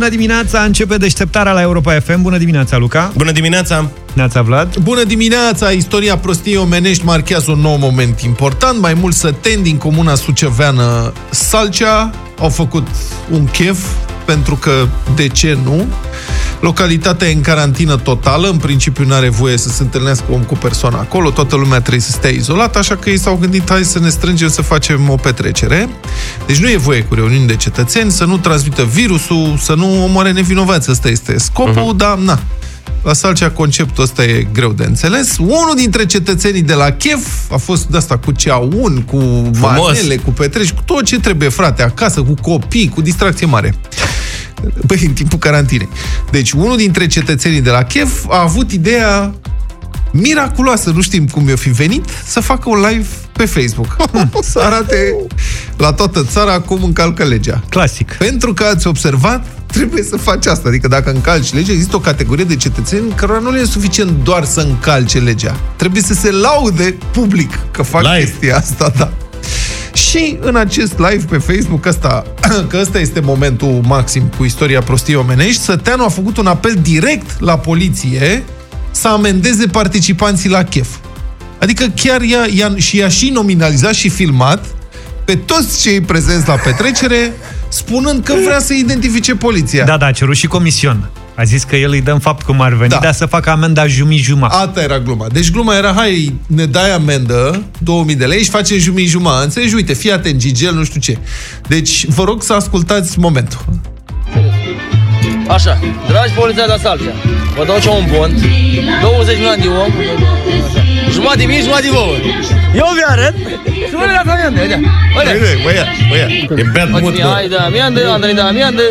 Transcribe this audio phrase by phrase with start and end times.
[0.00, 0.62] bună dimineața!
[0.62, 2.22] Începe deșteptarea la Europa FM.
[2.22, 3.12] Bună dimineața, Luca!
[3.16, 3.90] Bună dimineața!
[4.12, 4.76] Neața, Vlad!
[4.76, 5.70] Bună dimineața!
[5.70, 8.80] Istoria prostiei omenești marchează un nou moment important.
[8.80, 12.86] Mai mulți săteni din comuna suceveană Salcea au făcut
[13.30, 13.78] un chef
[14.24, 15.86] pentru că, de ce nu?
[16.60, 20.54] Localitatea e în carantină totală, în principiu nu are voie să se întâlnească om cu
[20.54, 23.98] persoana acolo, toată lumea trebuie să stea izolată, așa că ei s-au gândit, hai să
[23.98, 25.88] ne strângem să facem o petrecere.
[26.46, 30.32] Deci nu e voie cu reuniuni de cetățeni, să nu transmită virusul, să nu omoare
[30.32, 31.96] nevinovați, ăsta este scopul, uh-huh.
[31.96, 32.38] dar na,
[33.02, 35.36] la Salcea conceptul ăsta e greu de înțeles.
[35.38, 40.30] Unul dintre cetățenii de la Chef a fost de asta cu ceaun, cu manele, cu
[40.30, 43.74] petreci, cu tot ce trebuie, frate, acasă, cu copii, cu distracție mare.
[44.86, 45.88] Băi, în timpul carantinei.
[46.30, 49.34] Deci, unul dintre cetățenii de la Chef a avut ideea
[50.12, 53.96] miraculoasă, nu știm cum i-o fi venit, să facă un live pe Facebook.
[54.52, 55.14] să arate
[55.76, 57.62] la toată țara cum încalcă legea.
[57.68, 58.12] Clasic.
[58.12, 60.68] Pentru că ați observat, trebuie să faci asta.
[60.68, 64.44] Adică dacă încalci legea, există o categorie de cetățeni care nu le e suficient doar
[64.44, 65.60] să încalce legea.
[65.76, 68.24] Trebuie să se laude public că fac live.
[68.24, 69.12] chestia asta, da.
[69.92, 72.24] Și în acest live pe Facebook, ăsta,
[72.68, 77.40] că ăsta este momentul maxim cu istoria prostiei omenești, Săteanu a făcut un apel direct
[77.40, 78.44] la poliție
[78.90, 80.88] să amendeze participanții la chef.
[81.58, 84.64] Adică chiar ea, ea, și i-a și nominalizat și filmat
[85.24, 87.32] pe toți cei prezenți la petrecere,
[87.68, 89.84] spunând că vrea să identifice poliția.
[89.84, 91.10] Da, da, a cerut și comision.
[91.40, 92.98] A zis că el îi dă în fapt cum ar veni, da.
[93.02, 94.46] dar să facă amenda jumii-juma.
[94.46, 95.26] Asta era gluma.
[95.32, 99.40] Deci gluma era, hai, ne dai amendă, 2000 de lei și facem jumii-juma.
[99.42, 99.74] Înțelegi?
[99.74, 101.18] Uite, fii atent, Gigel, nu știu ce.
[101.68, 103.64] Deci, vă rog să ascultați momentul.
[105.48, 107.12] Așa, dragi poliția de Salcea,
[107.56, 108.30] vă dau ce un bun,
[109.00, 109.92] 20 milioane de om,
[111.12, 112.14] jumătate de mii, jumătate de vouă.
[112.74, 113.34] Eu vi arăt
[114.00, 114.80] și vă la amendă, uite.
[115.16, 115.58] Uite.
[115.64, 116.26] Băia, băia,
[116.62, 118.82] e beat mult, Ai de amendă, Andrei de amendă,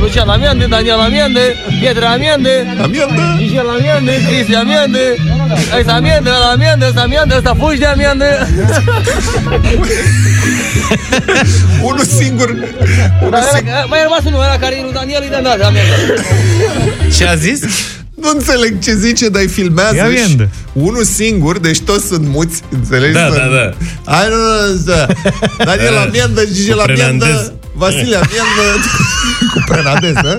[0.00, 1.40] Lucian amendă, Daniel amendă,
[1.80, 2.50] Pietra amendă,
[2.82, 3.22] Amendă.
[3.38, 4.98] Gigel amendă, Cristi amendă,
[5.78, 8.24] ăsta amendă, ăla amendă, ăsta amendă, ăsta fugi de amendă.
[11.82, 12.48] Unul singur.
[13.20, 13.72] Unul Dar singur.
[13.72, 15.94] ăla- Mai e rămas unul ăla care e lui Daniel, îi dă dat amendă.
[17.16, 17.60] Ce a zis?
[18.24, 20.48] Nu înțeleg ce zice, dar îi filmează Ia și amendă.
[20.72, 23.12] unul singur, deci toți sunt muți, înțelegi?
[23.12, 23.70] Da, Sunt- da, da.
[24.12, 25.06] Hai, nu, nu, nu, da.
[25.64, 27.28] Daniel amendă, Gigi Cu la prenandez.
[27.28, 28.86] amendă, Vasile amendă,
[29.54, 30.38] cu prenadez, hă?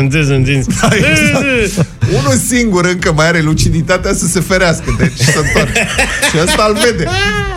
[0.00, 0.66] Înțeles, înțeles.
[0.80, 1.86] Da, exact.
[2.12, 5.86] Unul singur încă mai are luciditatea să se ferească, deci să întoarce.
[6.30, 7.06] Și ăsta îl vede.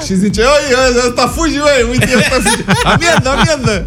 [0.05, 0.75] Și zice, oi,
[1.07, 2.63] ăsta fugi, băi, uite, ăsta fugi.
[2.83, 3.83] Amiandă, amiandă.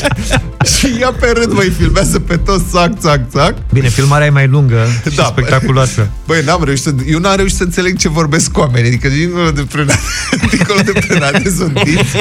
[0.78, 3.54] și ia pe rând, băi, filmează pe toți, țac, țac, țac.
[3.72, 6.08] Bine, filmarea e mai lungă și Da, spectaculoasă.
[6.26, 9.50] Băi, n-am reușit să, eu n-am reușit să înțeleg ce vorbesc cu oamenii, adică dincolo
[9.50, 10.00] de prenade,
[10.56, 12.16] dincolo de prenade sunt tiți.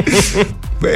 [0.80, 0.92] Băi,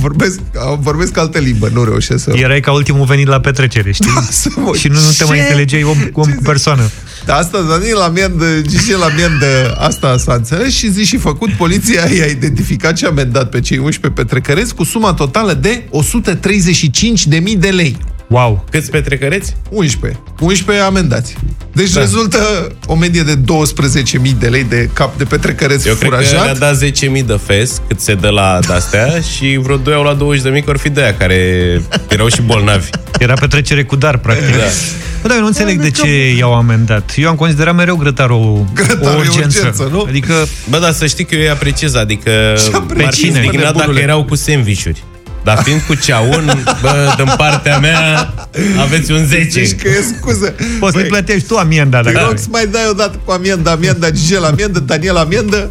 [0.00, 0.38] vorbesc,
[0.78, 2.32] vorbesc altă limbă, nu reușesc să...
[2.34, 4.10] Erai ca ultimul venit la petrecere, știi?
[4.30, 5.42] Să mă- și nu, nu te mai Ce?
[5.42, 6.90] înțelegeai om, om cu persoană.
[7.24, 11.52] Da, asta, Daniel la miandă, Gigi la miandă, asta s-a înțeles și zi și făcut.
[11.52, 17.68] Poliția i-a identificat și amendat pe cei 11 petrecăreți cu suma totală de 135.000 de
[17.68, 17.96] lei.
[18.28, 18.64] Wow!
[18.70, 19.56] Câți petrecăreți?
[19.70, 20.20] 11.
[20.40, 21.36] 11 amendați.
[21.72, 22.00] Deci da.
[22.00, 22.38] rezultă
[22.86, 26.44] o medie de 12.000 de lei de cap de petrecăreți Eu cred că furajat.
[26.44, 26.82] le-a dat
[27.20, 30.70] 10.000 de fes, cât se dă la astea și vreo 2 au luat 20.000, că
[30.70, 32.90] or fi de aia, care erau și bolnavi.
[33.18, 34.56] Era petrecere cu dar, practic.
[34.56, 34.62] Da.
[35.24, 37.12] Bă, dar eu nu înțeleg de ce i-au amendat.
[37.16, 39.58] Eu am considerat mereu grătar o, Grătar o e urgență.
[39.58, 40.04] urgență, nu?
[40.08, 40.34] Adică,
[40.68, 42.30] Bă, dar să știi că eu îi apreciez, adică
[42.72, 44.00] apreciezi, m-ar fi bă, indignat dacă nebunule?
[44.02, 45.02] erau cu sandvișuri.
[45.44, 48.34] Dar fiind cu ceaun, bă, din partea mea,
[48.80, 49.58] aveți un 10.
[49.60, 50.54] Deci că e scuză.
[50.80, 52.00] poți să-i plătești tu amienda.
[52.00, 55.16] Te Dacă rog să mai dai o dată cu amienda, amienda, Gigi la amiendă, Daniel
[55.16, 55.70] amiendă.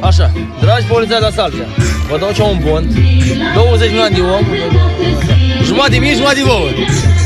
[0.00, 1.66] Așa, dragi poliția de Salcea,
[2.10, 2.82] vă dau ce un bun,
[3.54, 4.44] 20 milioane de om,
[5.64, 6.68] jumătate de mii, jumătate de vouă.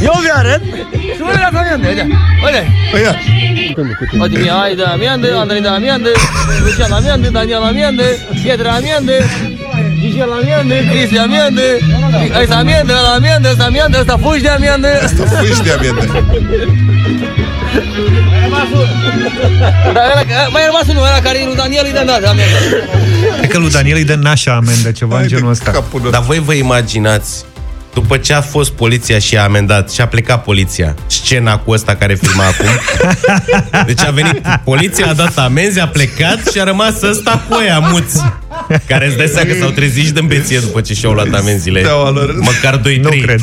[0.01, 0.63] Eu vi arăt
[1.15, 2.07] și vă la amendă, uite.
[2.45, 2.63] Uite.
[2.91, 3.15] Păi ia,
[4.23, 6.11] Uite, mie, ai de amendă, Andrei de amendă,
[6.65, 8.03] Lucian amendă, Daniel amendă,
[8.43, 9.13] Pietra amendă,
[10.01, 11.63] Gigel amendă, Cristi amendă,
[12.43, 14.89] ăsta amendă, ăla amendă, ăsta amendă, ăsta fugi de amendă.
[15.07, 16.05] să fugi de amiendă.
[19.93, 22.57] Dar ăla, mai e rămas unul ăla care e lui Daniel, îi dă dat amendă.
[23.39, 25.71] Cred că lui Daniel îi dă nașa amendă, ceva Hai în de genul ăsta.
[25.71, 27.45] capul Dar voi vă imaginați
[27.95, 31.95] după ce a fost poliția și a amendat și a plecat poliția, scena cu ăsta
[31.95, 32.69] care filma acum.
[33.87, 37.79] Deci a venit poliția, a dat amenzi, a plecat și a rămas ăsta cu ăia
[37.79, 38.23] muți.
[38.87, 41.81] Care îți dai seama că s-au trezit și de beție după ce și-au luat amenziile.
[41.81, 42.35] Steaua lor.
[42.35, 43.01] Măcar 2-3.
[43.01, 43.41] Nu cred.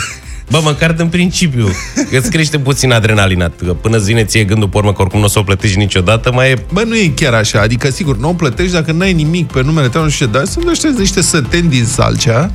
[0.50, 1.68] Bă, măcar în principiu.
[2.10, 3.52] Că îți crește puțin adrenalina.
[3.66, 5.78] Că până îți vine ție gândul, pe urmă, că oricum nu o să o plătești
[5.78, 6.66] niciodată, mai e...
[6.74, 7.62] Bă, nu e chiar așa.
[7.62, 10.46] Adică, sigur, nu o plătești dacă n-ai nimic pe numele tău, nu știu ce, dar
[10.46, 12.52] sunt ăștia niște săteni din Salcea.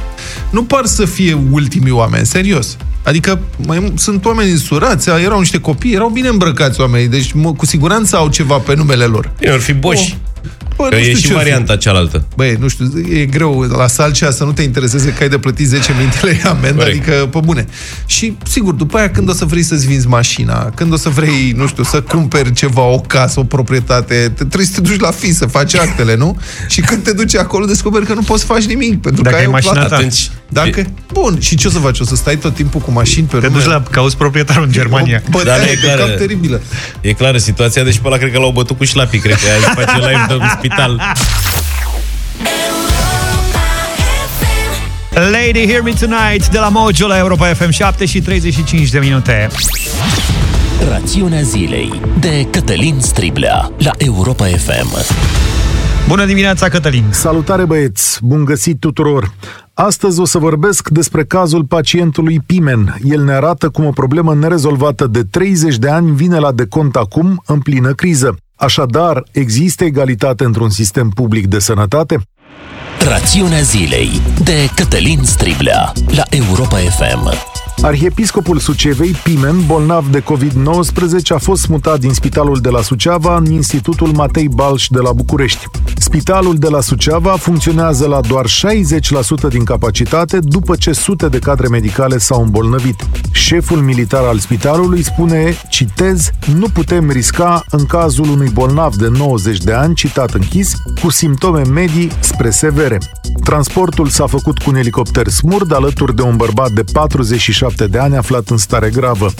[0.50, 2.76] Nu par să fie ultimii oameni, serios.
[3.02, 7.66] Adică mai, sunt oameni insurați, erau niște copii, erau bine îmbrăcați oameni, deci mă, cu
[7.66, 9.32] siguranță au ceva pe numele lor.
[9.38, 10.18] Bine, ar fi boși.
[10.22, 10.32] Oh.
[10.76, 11.44] Bă, Că nu e știu și ce-or fi.
[11.44, 12.24] varianta cealaltă.
[12.36, 15.68] Băi, nu știu, e greu la Salcea să nu te intereseze că ai de plătit
[15.68, 16.96] 10.000 de lei amendă, Corect.
[17.08, 17.66] adică pe bune.
[18.06, 21.52] Și, sigur, după aia când o să vrei să-ți vinzi mașina, când o să vrei,
[21.56, 25.10] nu știu, să cumperi ceva, o casă, o proprietate, te, trebuie să te duci la
[25.10, 26.38] fi să faci actele, nu?
[26.68, 29.40] Și când te duci acolo, descoperi că nu poți să faci nimic, pentru Dacă că
[29.40, 29.88] ai ai o mașina plată.
[29.88, 29.96] ta.
[29.96, 30.82] Atunci, Dacă...
[31.12, 32.00] Bun, și ce o să faci?
[32.00, 33.58] O să stai tot timpul cu mașini pe Te nume?
[33.58, 35.22] duci la cauți proprietarul în Germania.
[35.24, 36.00] O Da, nu bătaie e de clară.
[36.04, 36.60] cap teribilă.
[37.00, 39.74] e clară situația, deci pe ăla cred că l-au bătut cu șlapii, cred că azi
[39.86, 41.02] face live de spital.
[45.32, 49.48] Lady Hear Me Tonight de la Mojo la Europa FM 7 și 35 de minute.
[50.90, 54.96] Rațiunea zilei de Cătălin Striblea la Europa FM.
[56.08, 57.04] Bună dimineața, Cătălin!
[57.10, 59.32] Salutare băieți, bun găsit tuturor!
[59.74, 62.96] Astăzi o să vorbesc despre cazul pacientului Pimen.
[63.02, 67.42] El ne arată cum o problemă nerezolvată de 30 de ani vine la decont acum
[67.46, 68.36] în plină criză.
[68.56, 72.20] Așadar, există egalitate într-un sistem public de sănătate?
[72.98, 77.52] Rațiunea zilei de Cătălin Striblea la Europa FM.
[77.82, 83.52] Arhiepiscopul Sucevei, Pimen, bolnav de COVID-19, a fost mutat din spitalul de la Suceava în
[83.52, 85.66] Institutul Matei Balș de la București.
[85.96, 91.68] Spitalul de la Suceava funcționează la doar 60% din capacitate după ce sute de cadre
[91.68, 93.06] medicale s-au îmbolnăvit.
[93.30, 99.58] Șeful militar al spitalului spune, citez, nu putem risca în cazul unui bolnav de 90
[99.58, 102.50] de ani, citat închis, cu simptome medii spre
[102.84, 102.98] severe.
[103.44, 108.16] Transportul s-a făcut cu un elicopter smurd alături de un bărbat de 47 de ani
[108.16, 109.30] aflat în stare gravă.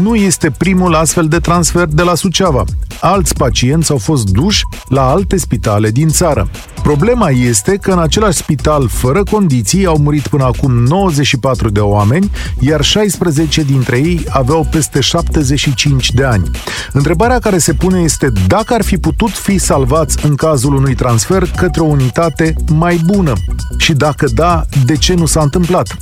[0.00, 2.64] Nu este primul astfel de transfer de la Suceava.
[3.00, 6.48] Alți pacienți au fost duși la alte spitale din țară.
[6.82, 12.30] Problema este că în același spital, fără condiții, au murit până acum 94 de oameni,
[12.60, 16.50] iar 16 dintre ei aveau peste 75 de ani.
[16.92, 21.50] Întrebarea care se pune este dacă ar fi putut fi salvați în cazul unui transfer
[21.56, 23.32] către o unitate mai bună
[23.76, 25.96] și dacă da, de ce nu s-a întâmplat.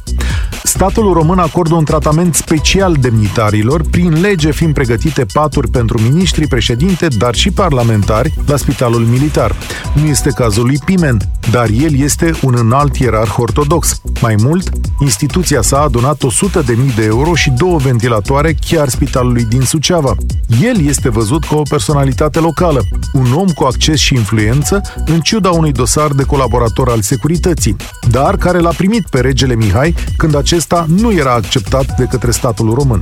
[0.66, 7.08] Statul român acordă un tratament special demnitarilor, prin lege fiind pregătite paturi pentru miniștri, președinte,
[7.18, 9.54] dar și parlamentari la spitalul militar.
[9.94, 11.16] Nu este cazul lui Pimen,
[11.50, 14.00] dar el este un înalt ierarh ortodox.
[14.20, 14.68] Mai mult,
[15.00, 16.22] instituția sa a adunat
[16.62, 20.16] 100.000 de euro și două ventilatoare chiar spitalului din Suceava.
[20.62, 22.82] El este văzut ca o personalitate locală,
[23.12, 27.76] un om cu acces și influență, în ciuda unui dosar de colaborator al securității,
[28.10, 32.74] dar care l-a primit pe regele Mihai când acesta nu era acceptat de către statul
[32.74, 33.00] român.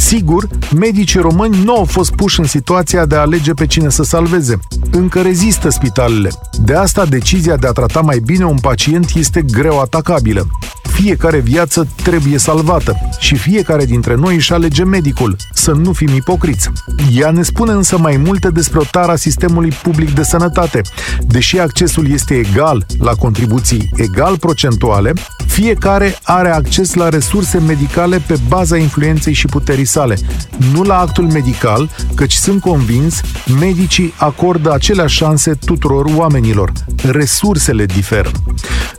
[0.00, 4.02] Sigur, medicii români nu au fost puși în situația de a alege pe cine să
[4.02, 4.58] salveze.
[4.90, 6.30] Încă rezistă spitalele.
[6.62, 10.46] De asta decizia de a trata mai bine un pacient este greu atacabilă.
[10.82, 16.70] Fiecare viață trebuie salvată și fiecare dintre noi își alege medicul, să nu fim ipocriți.
[17.12, 20.80] Ea ne spune însă mai multe despre o tara sistemului public de sănătate.
[21.20, 25.12] Deși accesul este egal la contribuții egal procentuale,
[25.46, 30.18] fiecare are acces la resurse medicale pe baza influenței și puterii sale,
[30.72, 33.20] nu la actul medical, căci sunt convins,
[33.60, 36.72] medicii acordă aceleași șanse tuturor oamenilor.
[37.02, 38.30] Resursele diferă.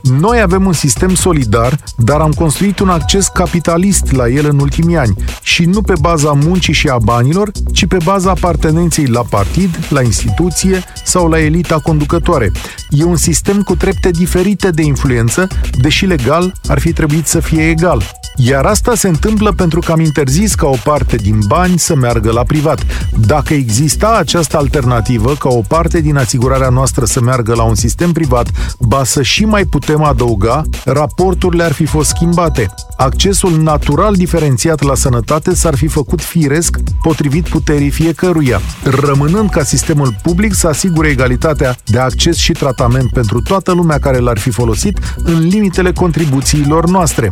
[0.02, 4.96] Noi avem un sistem solidar, dar am construit un acces capitalist la el în ultimii
[4.96, 9.78] ani și nu pe baza muncii și a banilor, ci pe baza apartenenței la partid,
[9.88, 12.52] la instituție sau la elita conducătoare.
[12.90, 15.48] E un sistem cu trepte diferite de influență,
[15.80, 18.21] deși legal ar fi trebuit să fie egal.
[18.36, 22.30] Iar asta se întâmplă pentru că am interzis ca o parte din bani să meargă
[22.30, 22.86] la privat.
[23.26, 28.12] Dacă exista această alternativă, ca o parte din asigurarea noastră să meargă la un sistem
[28.12, 32.74] privat, ba să și mai putem adăuga, raporturile ar fi fost schimbate.
[32.96, 40.14] Accesul natural diferențiat la sănătate s-ar fi făcut firesc potrivit puterii fiecăruia, rămânând ca sistemul
[40.22, 44.98] public să asigure egalitatea de acces și tratament pentru toată lumea care l-ar fi folosit
[45.16, 47.28] în limitele contribuțiilor noastre.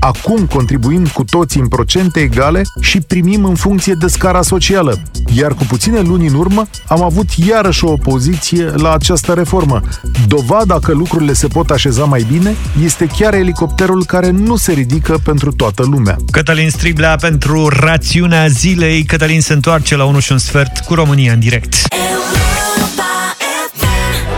[0.00, 5.02] Acum contribuim cu toții în procente egale și primim în funcție de scara socială.
[5.34, 9.80] Iar cu puține luni în urmă am avut iarăși o opoziție la această reformă.
[10.26, 15.18] Dovada că lucrurile se pot așeza mai bine este chiar elicopterul care nu se ridică
[15.24, 16.16] pentru toată lumea.
[16.30, 19.04] Cătălin Striblea pentru rațiunea zilei.
[19.04, 21.74] Cătălin se întoarce la 1 și un sfert cu România în direct.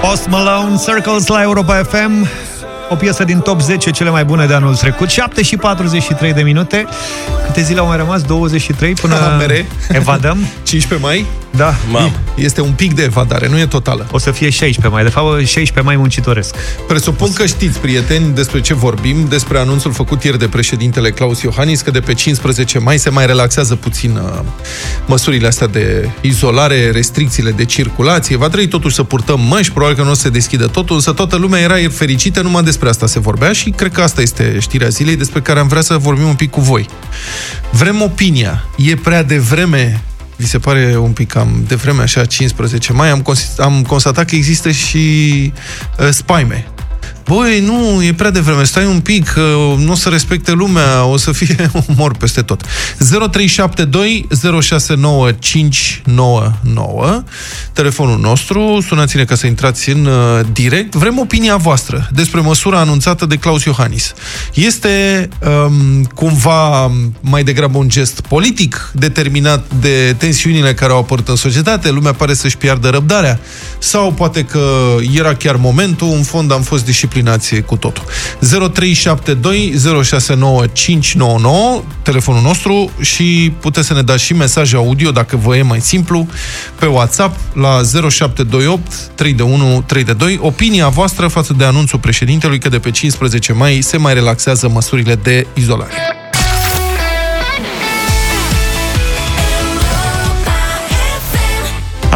[0.03, 2.27] Post Malone, Circles la Europa FM.
[2.89, 5.09] O piesă din top 10 cele mai bune de anul trecut.
[5.09, 6.87] 7 și 43 de minute.
[7.47, 8.23] Câte zile au mai rămas?
[8.23, 9.67] 23 până Mere.
[9.89, 10.39] evadăm?
[10.63, 11.27] 15 mai?
[11.51, 11.75] Da.
[11.91, 12.13] Mam.
[12.35, 14.07] Este un pic de evadare, nu e totală.
[14.11, 15.03] O să fie 16 mai.
[15.03, 16.55] De fapt, 16 mai muncitoresc.
[16.87, 21.81] Presupun că știți, prieteni, despre ce vorbim, despre anunțul făcut ieri de președintele Claus Iohannis,
[21.81, 24.41] că de pe 15 mai se mai relaxează puțin uh,
[25.07, 28.37] măsurile astea de izolare, restricțiile de circulație.
[28.37, 31.13] Va trebui totuși să purtăm măști, probabil că nu o să se deschidă totul, însă
[31.13, 34.89] toată lumea era fericită, numai despre asta se vorbea și cred că asta este știrea
[34.89, 36.87] zilei despre care am vrea să vorbim un pic cu voi.
[37.71, 38.65] Vrem opinia.
[38.77, 40.03] E prea devreme
[40.39, 44.25] vi se pare un pic cam de vreme, așa, 15 mai, am, cons- am constatat
[44.25, 45.53] că există și
[46.01, 46.67] uh, spaime.
[47.29, 51.17] Băi, nu, e prea devreme, stai un pic, uh, nu o să respecte lumea, o
[51.17, 52.63] să fie umor peste tot.
[52.99, 54.27] 0372
[54.61, 57.23] 069 599,
[57.73, 60.95] telefonul nostru, sunați-ne ca să intrați în uh, direct.
[60.95, 64.15] Vrem opinia voastră despre măsura anunțată de Claus Iohannis.
[64.55, 65.29] Este
[65.67, 71.91] um, cumva mai degrabă un gest politic determinat de tensiunile care au apărut în societate,
[71.91, 73.41] lumea pare să-și piardă răbdarea,
[73.79, 76.85] sau poate că era chiar momentul, în fond am fost
[77.19, 78.05] disciplinați cu totul.
[78.41, 85.57] 0372 069 599, telefonul nostru și puteți să ne dați și mesaje audio, dacă vă
[85.57, 86.27] e mai simplu,
[86.79, 90.39] pe WhatsApp la 0728 321 322.
[90.43, 95.15] Opinia voastră față de anunțul președintelui că de pe 15 mai se mai relaxează măsurile
[95.15, 95.93] de izolare.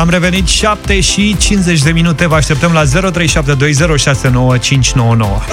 [0.02, 2.26] Am revenit 7 și 50 de minute.
[2.26, 2.87] Vă așteptăm la 0372069599.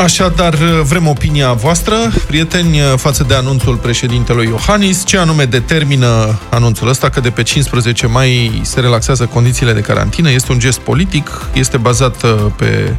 [0.04, 1.96] Așadar, vrem opinia voastră,
[2.28, 5.06] prieteni, față de anunțul președintelui Iohannis.
[5.06, 7.10] Ce anume determină anunțul ăsta?
[7.10, 10.32] Că de pe 15 mai se relaxează condițiile de carantină.
[10.32, 12.96] Este un gest politic, este bazat uh, pe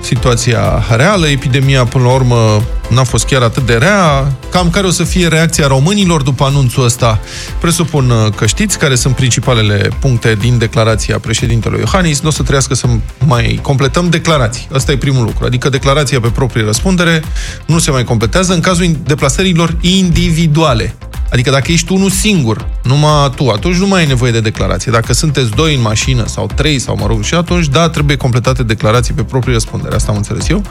[0.00, 1.28] situația reală.
[1.28, 4.32] Epidemia, până la urmă, n-a fost chiar atât de rea.
[4.50, 7.20] Cam care o să fie reacția românilor după anunțul ăsta?
[7.58, 12.20] Presupun uh, că știți care sunt principalele puncte din declarația președintelui Iohannis.
[12.20, 12.86] Nu o să trească să
[13.26, 14.68] mai completăm declarații.
[14.72, 15.44] Asta e primul lucru.
[15.44, 17.22] Adică declarația pe proprie răspundere
[17.66, 20.94] nu se mai completează în cazul deplasărilor individuale.
[21.32, 24.92] Adică dacă ești unul singur, numai tu, atunci nu mai ai nevoie de declarație.
[24.92, 28.62] Dacă sunteți doi în mașină sau trei sau mă rog și atunci, da, trebuie completate
[28.62, 29.94] declarații pe proprie răspundere.
[29.94, 30.62] Asta am înțeles eu.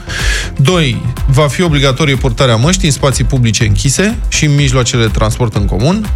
[0.56, 5.54] Doi, va fi obligatorie purtarea măștii în spații publice închise și în mijloacele de transport
[5.54, 6.06] în comun.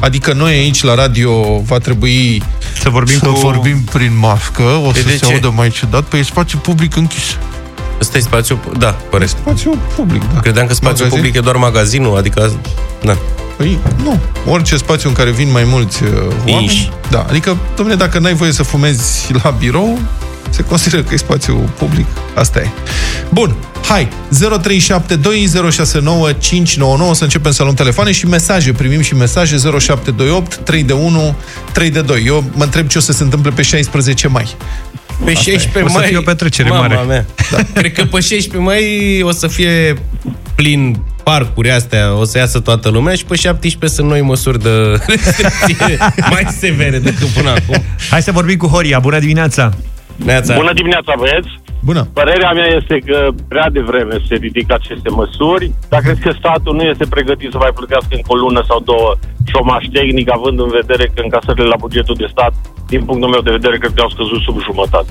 [0.00, 2.42] Adică noi aici la radio va trebui
[2.80, 3.33] Să vorbim să cu...
[3.34, 5.32] vorbim prin mască, o De să de se ce?
[5.32, 7.36] audă mai ciudat, pe spațiu public închis.
[8.00, 8.58] Ăsta e spațiu...
[8.78, 9.30] Da, corect.
[9.30, 10.40] Spațiu public, da.
[10.40, 11.16] Credeam că spațiul Magazin?
[11.16, 12.52] public e doar magazinul, adică...
[13.02, 13.16] Da.
[13.56, 14.18] Păi, nu.
[14.48, 16.62] Orice spațiu în care vin mai mulți uh, oameni.
[16.62, 16.90] Inși.
[17.10, 19.98] Da, adică, domnule, dacă n-ai voie să fumezi la birou,
[20.50, 22.06] se consideră că e spațiu public.
[22.34, 22.68] Asta e.
[23.30, 23.54] Bun,
[23.88, 24.12] hai, 0372069599
[27.12, 28.72] să începem să luăm telefoane și mesaje.
[28.72, 31.34] Primim și mesaje 0728 3 de 1
[31.72, 32.22] 3 de 2.
[32.26, 34.56] Eu mă întreb ce o să se întâmple pe 16 mai.
[35.24, 36.06] Pe 16 O să mai...
[36.06, 37.00] fie o petrecere Mama mare.
[37.06, 37.26] Mea.
[37.50, 37.58] Da.
[37.74, 39.94] Cred că pe 16 mai o să fie
[40.54, 44.70] plin parcuri astea, o să iasă toată lumea și pe 17 sunt noi măsuri de
[45.06, 45.98] restricție
[46.30, 47.82] mai severe decât până acum.
[48.10, 48.98] Hai să vorbim cu Horia.
[48.98, 49.72] Bună dimineața!
[50.16, 50.54] Neața.
[50.54, 51.48] Bună dimineața, băieți!
[51.84, 52.08] Bună!
[52.12, 56.82] Părerea mea este că prea devreme se ridică aceste măsuri, dar cred că statul nu
[56.82, 59.14] este pregătit să mai plătească încă o lună sau două
[59.50, 62.52] șomaș tehnic, având în vedere că încasările la bugetul de stat,
[62.86, 65.10] din punctul meu de vedere, cred că au scăzut sub jumătate.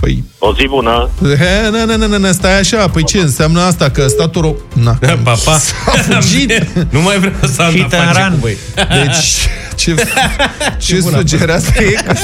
[0.00, 1.08] Păi, O zi bună!
[1.22, 3.90] he, na, na, na, na, na, stai așa, păi ce înseamnă asta?
[3.90, 4.42] Că statul...
[4.56, 5.58] ro- Na, Pa, pa.
[5.58, 6.66] S-a fugit.
[6.92, 8.32] nu mai vreau să am Hit de-a and face run.
[8.34, 8.56] cu voi.
[9.04, 9.94] Deci, ce,
[10.78, 12.14] ce sugerează e că,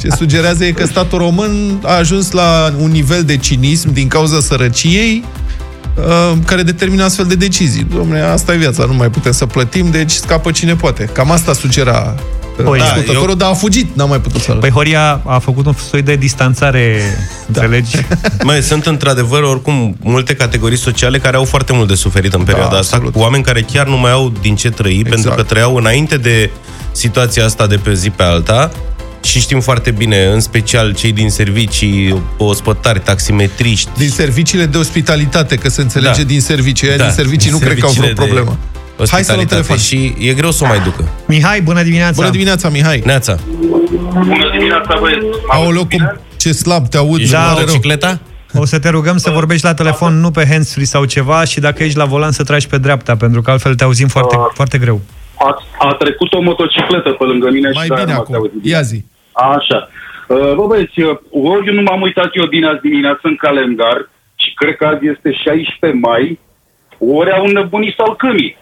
[0.00, 4.40] ce sugerează e că statul român a ajuns la un nivel de cinism din cauza
[4.40, 5.24] sărăciei
[5.96, 7.86] uh, care determină astfel de decizii.
[7.86, 11.04] Dom'le, asta e viața, nu mai putem să plătim, deci scapă cine poate.
[11.12, 12.22] Cam asta sugera uh,
[12.62, 15.66] Păi, da, ascultătorul, eu- dar a fugit, n-a mai putut să Păi Horia a făcut
[15.66, 17.00] un soi de distanțare,
[17.46, 17.62] da.
[17.62, 17.96] înțelegi?
[18.44, 22.76] Mai sunt într-adevăr oricum multe categorii sociale care au foarte mult de suferit în perioada
[22.78, 23.12] asta, absolut.
[23.12, 25.08] cu oameni care chiar nu mai au din ce trăi, Exact.
[25.14, 26.50] pentru că trăiau înainte de
[26.92, 28.70] situația asta de pe zi pe alta
[29.22, 35.56] și știm foarte bine, în special cei din servicii, ospătari, taximetriști, Din serviciile de ospitalitate,
[35.56, 36.28] că se înțelege Da.
[36.28, 36.88] din servicii.
[36.88, 38.58] Aia Da, din servicii din nu cred că au vreo serviciile de problemă.
[38.96, 39.76] Hai să luăm ospitalitate telefon.
[39.76, 41.08] și e greu să o mai ducă.
[41.26, 42.12] Mihai, bună dimineața!
[42.14, 43.02] Bună dimineața, Mihai.
[43.04, 43.36] Neața,
[44.12, 45.24] Bună dimineața, băieți!
[45.48, 47.18] Aoleu, cum, ce slab te aud.
[47.20, 47.64] ești Da, da, pare rău.
[47.64, 48.18] motocicleta?
[48.56, 51.82] O să te rugăm să vorbești la telefon, nu pe handsfree sau ceva și dacă
[51.84, 54.42] ești la volan să tragi pe dreapta, pentru că altfel te auzim foarte, Ah.
[54.54, 55.00] foarte greu.
[55.38, 58.48] A, a trecut o motocicletă pe lângă mine Mai și de-aia bine nu m-ați acum.
[58.52, 58.70] auzit.
[58.72, 59.04] Ia zi.
[59.32, 59.88] Așa.
[60.28, 61.16] Uh, Bă, băieți, uh,
[61.52, 63.98] ori eu nu m-am uitat eu bine azi dimineață în calendar
[64.42, 66.38] și cred că azi este 16 mai,
[67.18, 68.56] ori au înnebunit salcâmii.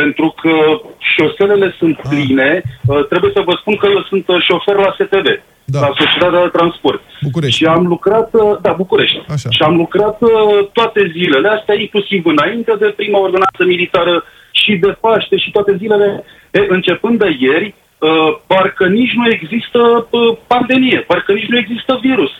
[0.00, 0.54] Pentru că
[1.14, 2.08] șoselele sunt Ah.
[2.10, 5.26] pline, uh, trebuie să vă spun că eu sunt uh, șofer la STB,
[5.74, 5.80] Da.
[5.80, 7.00] la Societatea de Transport.
[7.22, 7.56] București.
[7.58, 9.18] Și am lucrat, uh, da, București.
[9.36, 9.48] Așa.
[9.50, 10.30] Și am lucrat uh,
[10.72, 16.24] toate zilele astea, inclusiv înainte de prima ordonanță militară și de Paște și toate zilele.
[16.50, 21.98] E, începând de ieri, uh, parcă nici nu există uh, pandemie, parcă nici nu există
[22.02, 22.30] virus.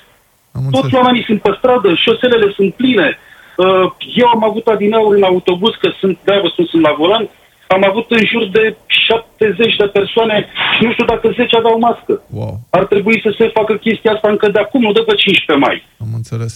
[0.52, 0.94] Am Toți înțeles.
[1.04, 3.18] oamenii sunt pe stradă, șoselele sunt pline.
[3.56, 7.28] Uh, Eu am avut adineauri în autobuz, că sunt, de vă spun, sunt la volan,
[7.76, 10.36] am avut în jur de 70 de persoane
[10.76, 12.14] și nu știu dacă 10 aveau mască.
[12.38, 15.66] Wow, Ar trebui să se facă chestia asta încă de acum, nu de pe 15
[15.66, 15.76] mai.
[16.04, 16.54] am înțeles.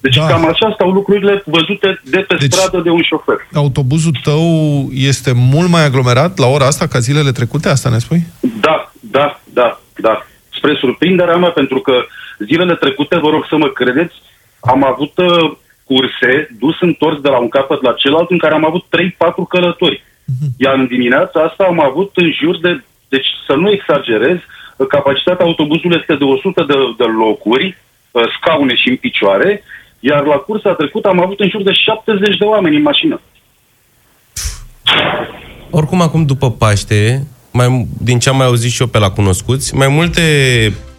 [0.00, 0.22] Deci Da.
[0.22, 0.28] da.
[0.32, 2.52] cam așa stau lucrurile văzute de pe Deci- deci...
[2.52, 3.36] stradă de un șofer.
[3.54, 4.44] Autobuzul tău
[5.10, 7.68] este mult mai aglomerat la ora asta ca zilele trecute?
[7.68, 8.22] Asta ne spui?
[8.60, 10.26] Da, da, da, da.
[10.52, 11.92] Spre surprinderea mea, pentru că
[12.38, 14.14] zilele trecute, vă rog să mă credeți,
[14.60, 15.52] am avut uh,
[15.90, 18.88] curse dus întors de la un capăt la celălalt în care am avut 3-4
[19.48, 20.02] călători.
[20.56, 24.36] Iar în dimineața asta am avut în jur de, deci să nu exagerez,
[24.76, 27.76] uh, capacitatea autobuzului este de 100 de, de locuri,
[28.10, 29.62] uh, scaune și în picioare,
[30.00, 33.20] iar la cursa trecută am avut în jur de 70 de oameni în mașină.
[35.70, 39.74] Oricum, acum după Paște, mai, din ce am mai auzit și eu pe la cunoscuți,
[39.74, 40.22] mai multe
[40.68, 40.89] uh,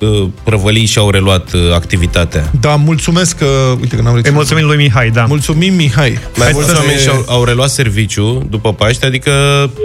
[0.44, 2.52] prăvălii și-au reluat uh, activitatea.
[2.60, 3.46] Da, mulțumesc că...
[3.82, 4.36] Uite că n-am Îi reținut.
[4.38, 5.26] mulțumim lui Mihai, da.
[5.26, 6.10] Mulțumim, Mihai.
[6.12, 9.32] Mai Hai mulți să oameni ne- și-au au reluat serviciu după Paște, adică,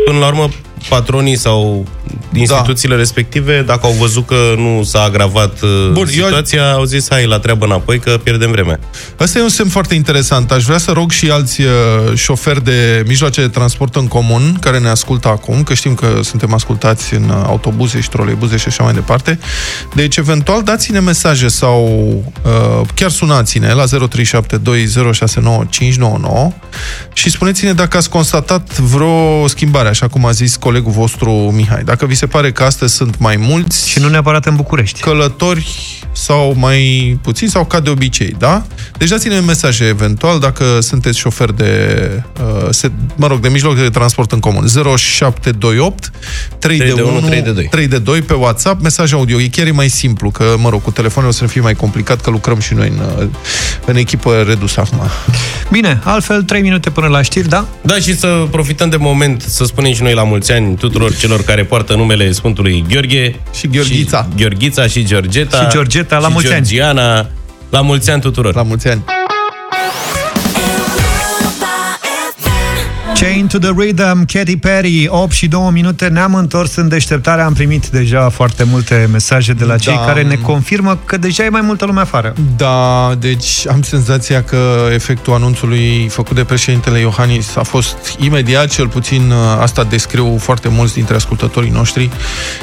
[0.06, 0.48] până la urmă,
[0.88, 1.86] patronii sau
[2.32, 3.00] instituțiile da.
[3.00, 7.26] respective, dacă au văzut că nu s-a agravat Bun, Bun, eu- situația, au zis, hai,
[7.26, 8.78] la treabă înapoi, că pierdem vremea.
[9.16, 10.50] Asta e un semn foarte interesant.
[10.50, 11.68] Aș vrea să rog și alți uh,
[12.14, 16.54] șoferi de mijloace de transport în comun care ne ascultă acum, că știm că suntem
[16.54, 19.38] ascultați în uh, autobuze și troleibuze și așa mai departe.
[19.94, 21.84] Deci, eventual, dați-ne mesaje sau
[22.42, 23.88] uh, chiar sunați-ne la 0372069599
[27.12, 31.82] și spuneți-ne dacă ați constatat vreo schimbare, așa cum a zis colegul vostru Mihai.
[31.84, 35.00] Dacă vi se pare că astăzi sunt mai mulți Și nu neapărat în București.
[35.00, 35.66] călători
[36.12, 38.62] sau mai puțini sau ca de obicei, da?
[38.98, 43.88] Deci dați-ne mesaje eventual dacă sunteți șofer de, uh, se, mă rog, de mijloc de
[43.88, 44.66] transport în comun.
[44.66, 46.10] 0728
[46.58, 47.66] 3 de 1 3 de 2.
[47.70, 49.40] 3 de 2 pe WhatsApp, mesaj audio.
[49.40, 52.20] E chiar e mai simplu, că, mă rog, cu telefonul o să fie mai complicat,
[52.20, 53.28] că lucrăm și noi în, uh,
[53.84, 55.00] în echipă redusă acum.
[55.70, 57.66] Bine, altfel 3 minute până la știri, da?
[57.80, 61.42] Da, și să profităm de moment să spunem și noi la mulți ani tuturor celor
[61.42, 63.34] care poartă numele Sfântului Gheorghe.
[63.54, 64.28] Și Gheorghița.
[64.30, 65.62] Și Gheorghița și Georgeta.
[65.62, 66.66] Și Georgeta, la și mulți ani.
[66.66, 67.28] Georgiana.
[67.70, 68.54] La mulți ani tuturor.
[68.54, 69.04] La mulți ani!
[73.20, 77.52] Chain to the Rhythm, Katy Perry, 8 și 2 minute, ne-am întors în deșteptare, am
[77.52, 80.04] primit deja foarte multe mesaje de la cei Da.
[80.04, 82.34] care ne confirmă că deja e mai multă lume afară.
[82.56, 88.88] Da, deci am senzația că efectul anunțului făcut de președintele Iohannis a fost imediat, cel
[88.88, 92.10] puțin uh, asta descriu foarte mulți dintre ascultătorii noștri,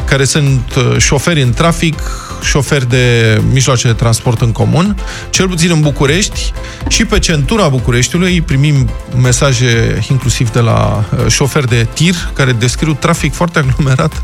[0.05, 1.99] care sunt uh, șoferi în trafic,
[2.43, 4.97] șoferi de mijloace de transport în comun,
[5.29, 6.51] cel puțin în București
[6.87, 8.89] și pe centura Bucureștiului primim
[9.21, 14.21] mesaje inclusiv de la uh, șoferi de tir care descriu trafic foarte aglomerat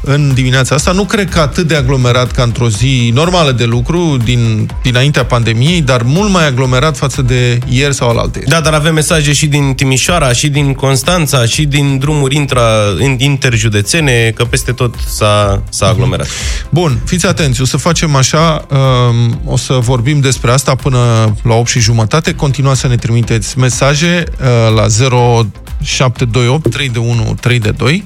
[0.00, 0.92] în dimineața asta.
[0.92, 5.82] Nu cred că atât de aglomerat ca într-o zi normală de lucru din, dinaintea pandemiei,
[5.82, 8.38] dar mult mai aglomerat față de ieri sau alaltă.
[8.46, 12.62] Da, dar avem mesaje și din Timișoara, și din Constanța, și din drumuri intra,
[13.02, 16.26] in- interjudețene, că peste tot s-a, s-a aglomerat.
[16.68, 20.98] Bun, fiți atenți, o să facem așa, um, o să vorbim despre asta până
[21.42, 22.34] la 8 și jumătate.
[22.34, 28.04] Continuați să ne trimiteți mesaje uh, la 0728 3 de 1 3 de 2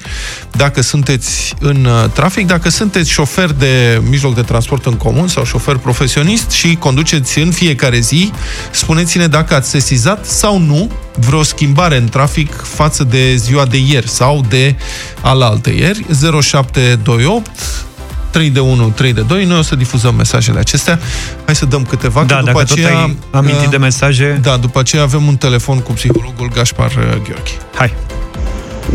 [0.53, 5.45] dacă sunteți în uh, trafic, dacă sunteți șofer de mijloc de transport în comun sau
[5.45, 8.33] șofer profesionist și conduceți în fiecare zi,
[8.71, 14.09] spuneți-ne dacă ați sesizat sau nu vreo schimbare în trafic față de ziua de ieri
[14.09, 14.77] sau de
[15.21, 16.07] alaltă ieri
[16.41, 17.51] 0728
[18.31, 19.45] 3 de 1, 3 de 2.
[19.45, 20.99] Noi o să difuzăm mesajele acestea.
[21.45, 22.99] Hai să dăm câteva, Da, că după dacă tot aceea...
[22.99, 27.03] ai amintit uh, de mesaje, Da, după aceea avem un telefon cu psihologul Gaspar uh,
[27.13, 27.51] Gheorghe.
[27.75, 27.95] hai,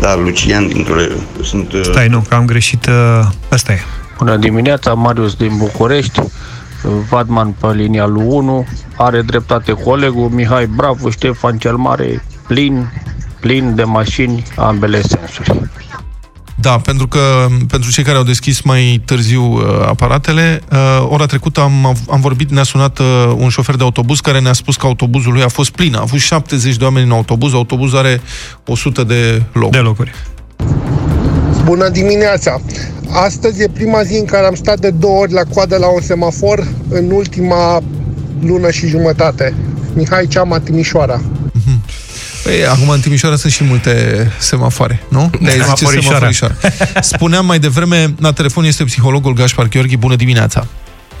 [0.00, 0.94] Da, Lucian dintr-o...
[1.42, 1.72] Sunt...
[1.72, 3.78] uh, stai, nu, că am greșit, uh, ăsta e.
[4.18, 6.20] Bună dimineața, Marius din București,
[7.08, 8.66] Vadman pe linia lui 1,
[8.96, 12.92] are dreptate colegul, Mihai Bravo, Ștefan cel Mare, plin,
[13.40, 15.70] plin de mașini, ambele sensuri.
[16.64, 21.60] Da, pentru că pentru cei care au deschis mai târziu uh, aparatele, uh, ora trecută
[21.60, 25.32] am, am vorbit, ne-a sunat uh, un șofer de autobuz care ne-a spus că autobuzul
[25.32, 25.94] lui a fost plin.
[25.94, 28.20] A avut 70 de oameni în autobuz, autobuzul are
[28.66, 29.76] 100 de locuri.
[29.76, 30.12] De locuri.
[31.64, 32.60] Bună dimineața!
[33.10, 36.00] Astăzi e prima zi în care am stat de două ori la coadă la un
[36.00, 37.82] semafor în ultima
[38.40, 39.54] lună și jumătate.
[39.94, 41.20] Mihai Ceama, Timișoara.
[42.44, 45.30] Păi, acum în Timișoara sunt și multe semafoare, nu?
[45.40, 46.30] De zice Semaforișoara.
[46.30, 46.54] semaforișoara.
[47.12, 49.96] Spuneam mai devreme, la telefon este psihologul Gașpar Gheorghi.
[49.96, 50.66] Bună dimineața!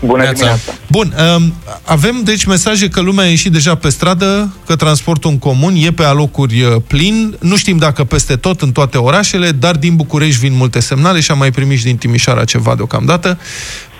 [0.00, 0.58] Bună dimineața!
[0.90, 5.38] Bun, um, avem deci mesaje că lumea a ieșit deja pe stradă, că transportul în
[5.38, 7.36] comun e pe alocuri uh, plin.
[7.40, 11.30] Nu știm dacă peste tot în toate orașele, dar din București vin multe semnale și
[11.30, 13.38] am mai primit și din Timișoara ceva deocamdată.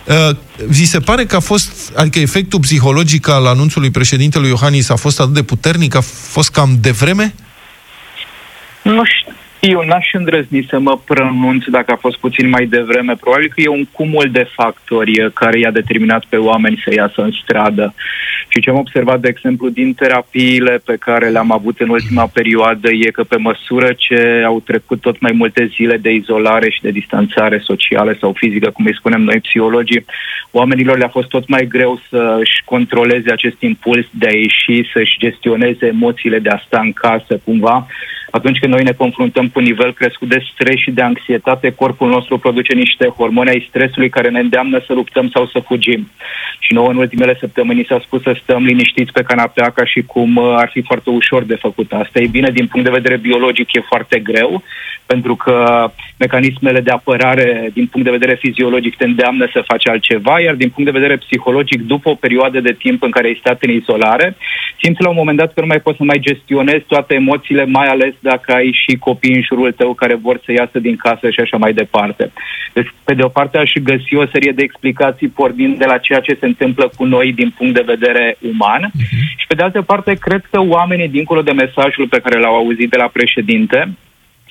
[0.05, 0.37] Uh,
[0.67, 5.21] Vi se pare că a fost, adică efectul psihologic al anunțului președintelui Iohannis a fost
[5.21, 7.35] atât de puternic, a fost cam devreme?
[8.83, 9.33] Nu știu,
[9.73, 13.15] n-aș îndrăzni să mă pronunț dacă a fost puțin mai devreme.
[13.21, 17.23] Probabil că e un cumul de factori eh, care i-a determinat pe oameni să iasă
[17.23, 17.95] în stradă.
[18.49, 22.89] Și ce am observat, de exemplu, din terapiile pe care le-am avut în ultima perioadă
[22.91, 26.91] e că pe măsură ce au trecut tot mai multe zile de izolare și de
[26.91, 30.05] distanțare socială sau fizică, cum îi spunem noi psihologii,
[30.51, 35.87] oamenilor le-a fost tot mai greu să-și controleze acest impuls de a ieși, să-și gestioneze
[35.87, 37.87] emoțiile de a sta în casă cumva.
[38.37, 42.09] Atunci când noi ne confruntăm cu un nivel crescut de stres și de anxietate, corpul
[42.09, 46.11] nostru produce niște hormoni ai stresului care ne îndeamnă să luptăm sau să fugim.
[46.59, 50.03] Și nouă în ultimele săptămâni ni s-a spus să stăm liniștiți pe canapea ca și
[50.03, 52.21] cum uh, ar fi foarte ușor de făcut asta.
[52.21, 54.63] E bine, din punct de vedere biologic e foarte greu,
[55.07, 60.41] pentru că mecanismele de apărare din punct de vedere fiziologic te îndeamnă să faci altceva,
[60.41, 63.63] iar din punct de vedere psihologic, după o perioadă de timp în care ai stat
[63.63, 64.37] în izolare,
[64.83, 67.87] simți la un moment dat că nu mai poți să mai gestionezi toate emoțiile, mai
[67.87, 71.41] ales dacă ai și copii în jurul tău care vor să iasă din casă și
[71.41, 72.33] așa mai departe.
[72.73, 76.21] Deci, pe de o parte, aș găsi o serie de explicații pornind de la ceea
[76.21, 79.37] ce se întâmplă cu noi din punct de vedere uman uh-huh.
[79.37, 82.91] și, pe de altă parte, cred că oamenii, dincolo de mesajul pe care l-au auzit
[82.91, 83.89] de la președinte,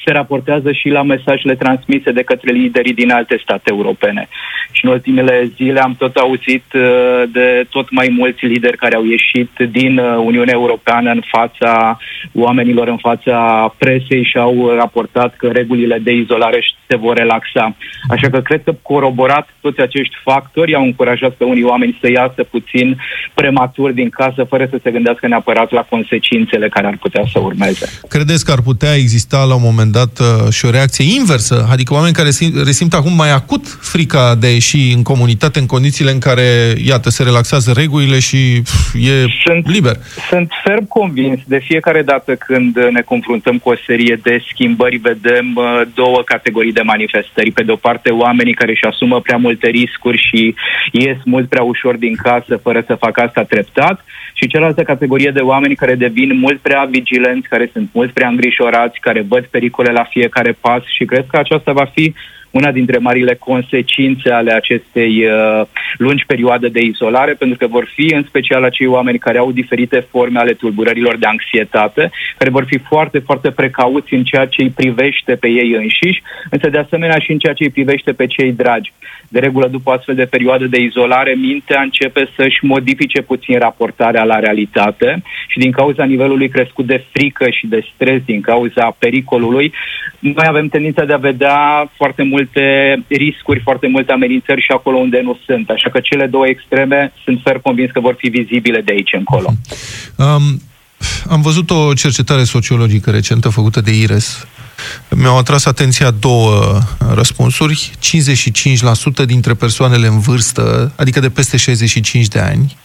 [0.05, 4.27] se raportează și la mesajele transmise de către liderii din alte state europene.
[4.71, 9.05] Și în ultimele zile am tot auzit uh, de tot mai mulți lideri care au
[9.05, 11.97] ieșit din uh, Uniunea Europeană în fața
[12.33, 13.37] oamenilor, în fața
[13.77, 17.75] presei și au raportat că regulile de izolare se vor relaxa.
[18.09, 22.43] Așa că cred că coroborat toți acești factori au încurajat pe unii oameni să iasă
[22.43, 22.97] puțin
[23.33, 27.85] prematur din casă, fără să se gândească neapărat la consecințele care ar putea să urmeze.
[28.07, 31.55] Credeți că ar putea exista la un moment dat uh, și o reacție inversă?
[31.73, 35.65] Adică oameni care sim- resimt acum mai acut frica de a ieși în comunitate în
[35.65, 36.47] condițiile în care,
[36.85, 39.95] iată, se relaxează regulile și pf, e Sunt- liber.
[40.29, 45.47] Sunt ferm convins de fiecare dată când ne confruntăm cu o serie de schimbări, vedem
[45.55, 47.51] uh, două categorii de manifestări.
[47.51, 50.55] Pe de o parte, oamenii care își asumă prea multe riscuri și
[50.91, 55.39] ies mult prea ușor din casă fără să facă asta treptat și cealaltă categorie de
[55.39, 60.03] oameni care devin mult prea vigilenți, care sunt mult prea îngrijorați, care văd pericole la
[60.03, 62.13] fiecare pas și cred că aceasta va fi
[62.53, 65.65] una dintre marile consecințe ale acestei uh,
[65.97, 69.99] lungi perioade de izolare, pentru că vor fi în special acei oameni care au diferite
[70.09, 74.69] forme ale tulburărilor de anxietate, care vor fi foarte, foarte precauți în ceea ce îi
[74.69, 78.51] privește pe ei înșiși, însă de asemenea și în ceea ce îi privește pe cei
[78.51, 78.93] dragi.
[79.33, 84.39] De regulă, după astfel de perioadă de izolare, mintea începe să-și modifice puțin raportarea la
[84.39, 89.73] realitate și din cauza nivelului crescut de frică și de stres, din cauza pericolului,
[90.19, 92.63] noi avem tendința de a vedea foarte multe
[93.07, 95.69] riscuri, foarte multe amenințări și acolo unde nu sunt.
[95.69, 99.49] Așa că cele două extreme sunt fer convins că vor fi vizibile de aici încolo.
[100.17, 100.61] Um,
[101.29, 104.47] am văzut o cercetare sociologică recentă făcută de IRES.
[105.09, 106.81] Mi-au atras atenția două
[107.13, 107.91] răspunsuri.
[109.23, 112.77] 55% dintre persoanele în vârstă, adică de peste 65 de ani,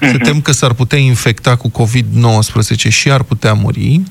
[0.00, 4.02] se tem că s-ar putea infecta cu COVID-19 și ar putea muri.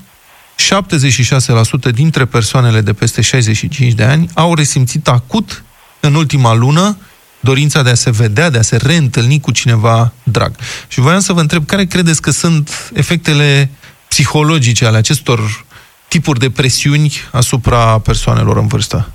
[1.90, 5.64] 76% dintre persoanele de peste 65 de ani au resimțit acut
[6.00, 6.98] în ultima lună
[7.40, 10.56] dorința de a se vedea, de a se reîntâlni cu cineva drag.
[10.88, 13.70] Și voiam să vă întreb, care credeți că sunt efectele
[14.08, 15.66] psihologice ale acestor
[16.12, 19.10] tipuri de presiuni asupra persoanelor în vârstă?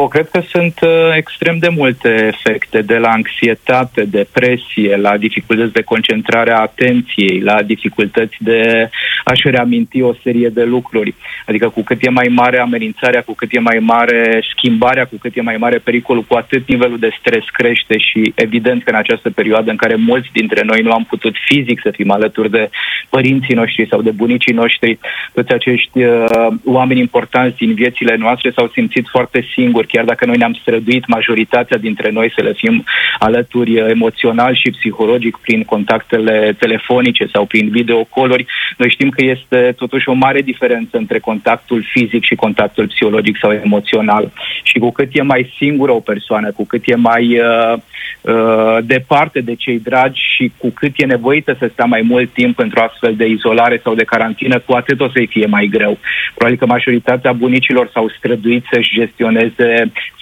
[0.00, 5.72] O, cred că sunt uh, extrem de multe efecte, de la anxietate, depresie, la dificultăți
[5.72, 8.90] de concentrare a atenției, la dificultăți de
[9.24, 11.14] a-și reaminti o serie de lucruri.
[11.46, 15.36] Adică cu cât e mai mare amenințarea, cu cât e mai mare schimbarea, cu cât
[15.36, 19.30] e mai mare pericolul, cu atât nivelul de stres crește și evident că în această
[19.30, 22.70] perioadă în care mulți dintre noi nu am putut fizic să fim alături de
[23.10, 24.98] părinții noștri sau de bunicii noștri,
[25.34, 29.86] toți acești uh, oameni importanți din viețile noastre s-au simțit foarte singuri.
[29.88, 32.84] Chiar dacă noi ne-am străduit majoritatea dintre noi să le fim
[33.18, 38.46] alături uh, emoțional și psihologic prin contactele telefonice sau prin videocoluri,
[38.76, 43.50] noi știm că este totuși o mare diferență între contactul fizic și contactul psihologic sau
[43.52, 44.32] emoțional.
[44.62, 47.74] Și cu cât e mai singură o persoană, cu cât e mai uh,
[48.20, 52.56] uh, departe de cei dragi și cu cât e nevoită să stea mai mult timp
[52.56, 55.98] pentru astfel de izolare sau de carantină, cu atât o să-i fie mai greu.
[56.34, 59.67] Probabil că majoritatea bunicilor s-au străduit să-și gestioneze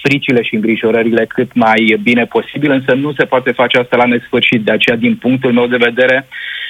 [0.03, 4.61] fricile și îngrijorările cât mai bine posibil, însă nu se poate face asta la nesfârșit.
[4.63, 6.27] De aceea, din punctul meu de vedere,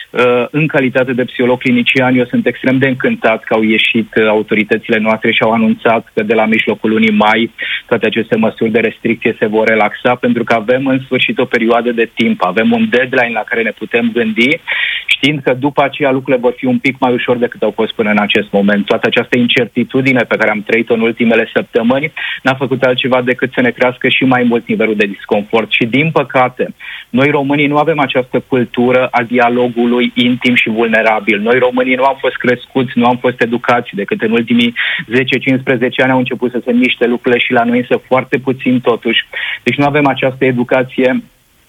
[0.10, 4.28] Uh, în calitate de psiholog clinician, eu sunt extrem de încântat că au ieșit uh,
[4.28, 7.52] autoritățile noastre și au anunțat că de la mijlocul lunii mai
[7.88, 11.92] toate aceste măsuri de restricție se vor relaxa, pentru că avem în sfârșit o perioadă
[11.92, 14.60] de timp, avem un deadline la care ne putem gândi,
[15.06, 18.10] știind că după aceea lucrurile vor fi un pic mai ușor decât au fost până
[18.10, 18.86] în acest moment.
[18.86, 23.62] Toată această incertitudine pe care am trăit-o în ultimele săptămâni n-a făcut altceva decât să
[23.62, 25.72] ne crească și mai mult nivelul de disconfort.
[25.72, 26.74] Și din păcate,
[27.10, 31.40] noi românii nu avem această cultură a dialogului omului intim și vulnerabil.
[31.40, 36.12] Noi românii nu am fost crescuți, nu am fost educați, decât în ultimii 10-15 ani
[36.12, 39.28] au început să se miște lucrurile și la noi însă foarte puțin totuși.
[39.64, 41.24] Deci nu avem această educație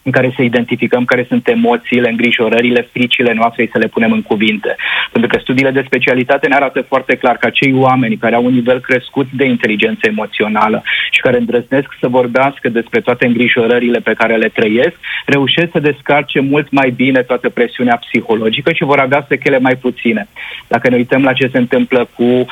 [0.08, 4.22] în care să identificăm care sunt emoțiile, îngrijorările, fricile noastre și să le punem în
[4.22, 4.76] cuvinte.
[5.12, 8.54] Pentru că studiile de specialitate ne arată foarte clar că acei oameni care au un
[8.60, 14.36] nivel crescut de inteligență emoțională și care îndrăznesc să vorbească despre toate îngrijorările pe care
[14.36, 19.58] le trăiesc, reușesc să descarce mult mai bine toată presiunea psihologică și vor avea sechele
[19.58, 20.28] mai puține.
[20.68, 22.46] Dacă ne uităm la ce se întâmplă cu uh,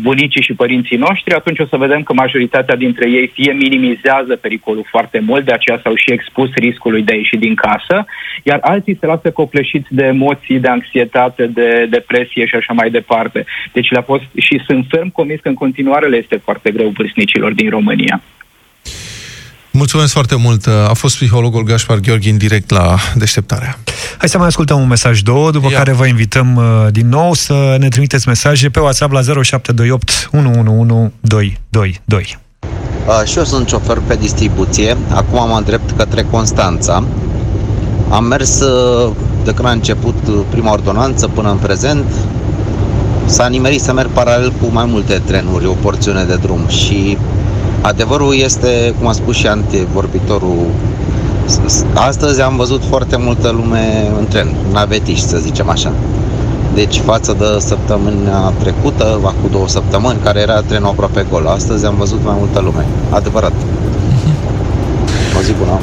[0.00, 4.86] bunicii și părinții noștri, atunci o să vedem că majoritatea dintre ei fie minimizează pericolul
[4.90, 6.50] foarte mult, de aceea s-au și expus
[6.88, 8.04] riscului de a ieși din casă,
[8.42, 13.44] iar alții se lasă copleșiți de emoții, de anxietate, de depresie și așa mai departe.
[13.72, 17.52] Deci le-a fost și sunt ferm convins că în continuare le este foarte greu vârstnicilor
[17.52, 18.22] din România.
[19.70, 20.66] Mulțumesc foarte mult.
[20.66, 23.78] A fost psihologul Gașpar Gheorghin direct la deșteptarea.
[24.18, 25.76] Hai să mai ascultăm un mesaj, două, după Ia.
[25.76, 32.47] care vă invităm uh, din nou să ne trimiteți mesaje pe WhatsApp la 0728 111222.
[33.08, 34.96] Uh, și eu sunt șofer pe distribuție.
[35.14, 37.04] Acum mă îndrept către Constanța.
[38.08, 39.10] Am mers uh,
[39.44, 42.04] de când a început uh, prima ordonanță până în prezent.
[43.24, 47.18] S-a nimerit să merg paralel cu mai multe trenuri, o porțiune de drum și
[47.80, 50.66] adevărul este, cum a spus și antevorbitorul,
[51.94, 55.92] astăzi am văzut foarte multă lume în tren, navetiști să zicem așa.
[56.74, 61.94] Deci față de săptămâna trecută, acum două săptămâni, care era trenul aproape gol, astăzi am
[61.96, 62.86] văzut mai multă lume.
[63.10, 63.52] Adevărat.
[65.38, 65.80] O zi bună.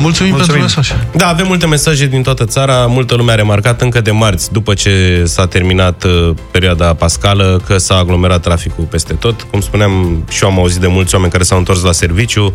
[0.00, 0.92] Mulțumim, Mulțumim pentru mesaj.
[1.12, 2.86] Da, avem multe mesaje din toată țara.
[2.86, 7.78] Multă lume a remarcat încă de marți, după ce s-a terminat uh, perioada pascală, că
[7.78, 9.46] s-a aglomerat traficul peste tot.
[9.50, 12.52] Cum spuneam, și eu am auzit de mulți oameni care s-au întors la serviciu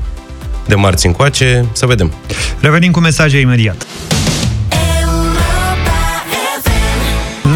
[0.68, 1.66] de marți încoace.
[1.72, 2.14] Să vedem.
[2.60, 3.86] Revenim cu mesaje imediat.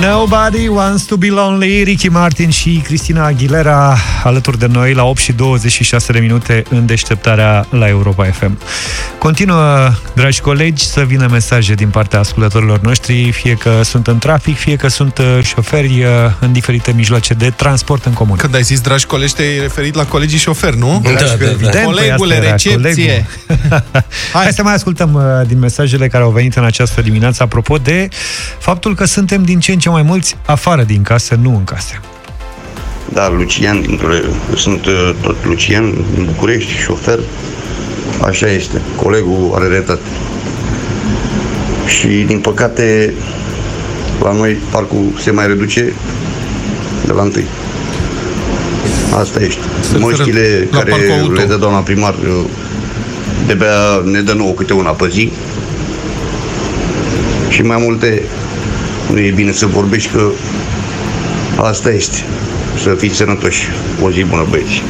[0.02, 5.20] Nobody Wants to Be Lonely, Ricky Martin și Cristina Aguilera alături de noi la 8
[5.20, 8.58] și 26 de minute în deșteptarea la Europa FM.
[9.18, 14.58] Continuă, dragi colegi, să vină mesaje din partea ascultătorilor noștri, fie că sunt în trafic,
[14.58, 18.36] fie că sunt uh, șoferi uh, în diferite mijloace de transport în comun.
[18.36, 21.02] Când ai zis, dragi colegi, te-ai referit la colegii șoferi, nu?
[21.04, 21.70] Da, da, da.
[21.70, 21.82] da.
[21.82, 23.26] Colegule, recepție!
[24.34, 24.44] Hai.
[24.44, 28.08] Hai să mai ascultăm uh, din mesajele care au venit în această dimineață apropo de
[28.60, 32.02] faptul că suntem din ce în ce mai mulți afară din casă, nu în case.
[33.14, 34.00] Da, Lucian,
[34.56, 37.20] sunt uh, tot Lucian din București, șofer.
[38.22, 40.02] Așa este, colegul are dreptate.
[41.88, 43.14] Și din păcate
[44.22, 45.94] la noi parcul se mai reduce
[47.06, 47.46] de la întâi.
[49.20, 49.62] Asta este.
[50.00, 50.92] Măștile care
[51.34, 52.46] le dă doamna primar uh,
[53.46, 55.32] de-abia ne dă nouă câte una pe zi.
[57.50, 58.22] Și mai multe
[59.12, 60.30] nu e bine să vorbești că
[61.56, 62.26] asta este.
[62.84, 63.68] Să fiți sănătoși.
[64.02, 64.82] O zi bună, băieți.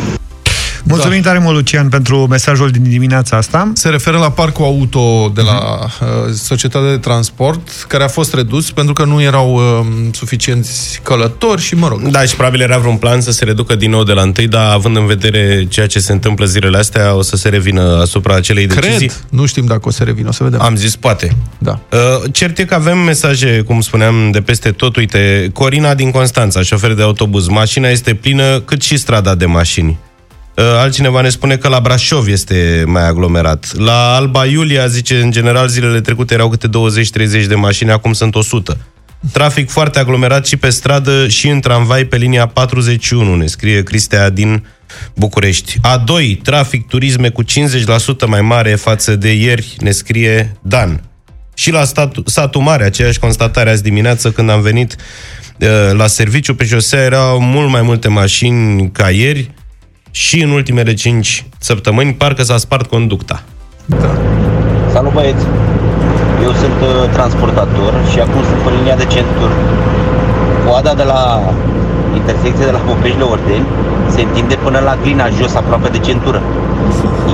[0.87, 1.27] Mulțumim da.
[1.27, 3.71] tare mult, Lucian, pentru mesajul din dimineața asta.
[3.73, 8.71] Se referă la parcul auto de la uh, Societatea de Transport, care a fost redus
[8.71, 12.01] pentru că nu erau uh, suficienți călători și, mă rog...
[12.01, 14.73] Da, și probabil era vreun plan să se reducă din nou de la întâi, dar
[14.73, 18.67] având în vedere ceea ce se întâmplă zilele astea, o să se revină asupra acelei
[18.67, 18.81] Cred.
[18.81, 19.11] decizii.
[19.29, 20.61] Nu știm dacă o să revină, o să vedem.
[20.61, 21.35] Am zis poate.
[21.57, 21.79] Da.
[21.91, 21.99] Uh,
[22.31, 24.95] cert e că avem mesaje, cum spuneam, de peste tot.
[24.95, 27.47] Uite, Corina din Constanța, șofer de autobuz.
[27.47, 29.97] Mașina este plină, cât și strada de mașini.
[30.57, 33.75] Uh, altcineva ne spune că la Brașov este mai aglomerat.
[33.75, 38.35] La Alba Iulia, zice, în general, zilele trecute erau câte 20-30 de mașini, acum sunt
[38.35, 38.77] 100.
[39.31, 44.29] Trafic foarte aglomerat și pe stradă și în tramvai pe linia 41, ne scrie Cristea
[44.29, 44.65] din
[45.15, 45.77] București.
[45.81, 47.47] A doi, trafic turisme cu 50%
[48.27, 51.03] mai mare față de ieri, ne scrie Dan.
[51.53, 54.95] Și la statul, satul mare, aceeași constatare azi dimineață când am venit
[55.59, 59.55] uh, la serviciu pe șosea erau mult mai multe mașini ca ieri
[60.11, 63.43] și în ultimele 5 săptămâni parcă s-a spart conducta.
[63.85, 64.11] Da.
[64.93, 65.45] Salut băieți!
[66.43, 69.51] Eu sunt uh, transportator și acum sunt pe linia de centur.
[70.65, 71.21] Coada de la
[72.19, 73.67] intersecție de la Popești Ordeni
[74.13, 76.41] se întinde până la Glina, jos, aproape de centură.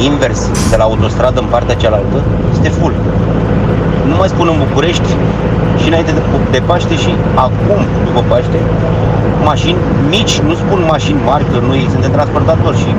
[0.10, 2.20] Invers, de la autostradă în partea cealaltă,
[2.56, 2.96] este full.
[4.10, 5.10] Nu mai spun în București
[5.82, 7.12] și înainte de, de Paște și
[7.46, 8.60] acum, după Paște,
[9.52, 9.78] mașini
[10.10, 12.90] mici, nu spun mașini mari, că noi suntem transportatori și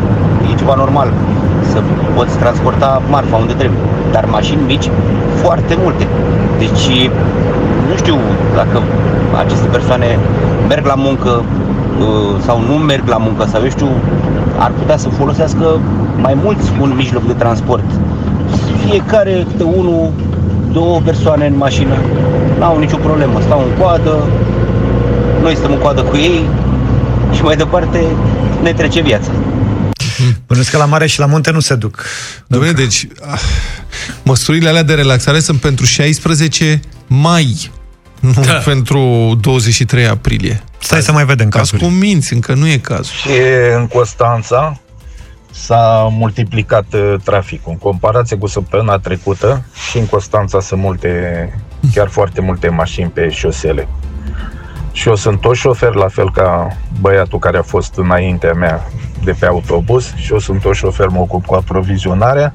[0.51, 1.09] e ceva normal
[1.73, 1.79] să
[2.15, 3.81] poți transporta marfa unde trebuie.
[4.13, 4.91] Dar mașini mici,
[5.43, 6.05] foarte multe.
[6.59, 6.87] Deci,
[7.89, 8.17] nu știu
[8.55, 8.83] dacă
[9.43, 10.19] aceste persoane
[10.69, 13.89] merg la muncă uh, sau nu merg la muncă sau eu știu,
[14.59, 15.67] ar putea să folosească
[16.21, 17.85] mai mulți un mijloc de transport.
[18.85, 20.11] Fiecare câte unul,
[20.73, 21.95] două persoane în mașină,
[22.59, 24.15] n-au nicio problemă, stau în coadă,
[25.45, 26.49] noi stăm în coadă cu ei
[27.35, 28.05] și mai departe
[28.63, 29.31] ne trece viața.
[30.47, 32.05] Bănuiesc că la mare și la munte nu se duc.
[32.43, 33.41] Dom'le, deci ah,
[34.23, 37.71] măsurile alea de relaxare sunt pentru 16 mai,
[38.21, 38.53] nu da.
[38.53, 40.63] pentru 23 aprilie.
[40.79, 41.83] Stai să mai vedem cazuri.
[41.83, 43.15] cu minți, încă nu e cazul.
[43.15, 43.31] Și
[43.77, 44.81] în Constanța
[45.51, 47.73] s-a multiplicat uh, traficul.
[47.73, 51.11] În comparație cu săptămâna trecută, și în Constanța sunt multe,
[51.95, 53.89] chiar foarte multe mașini pe șosele.
[54.95, 58.89] Și eu sunt tot șofer, la fel ca băiatul care a fost înaintea mea
[59.25, 62.53] de pe autobuz și eu sunt tot șofer, mă ocup cu aprovizionarea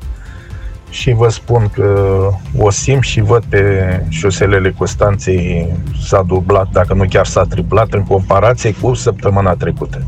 [0.90, 2.20] și vă spun că
[2.58, 5.74] o simt și văd pe șoselele Constanței
[6.04, 10.06] s-a dublat, dacă nu chiar s-a triplat în comparație cu săptămâna trecută.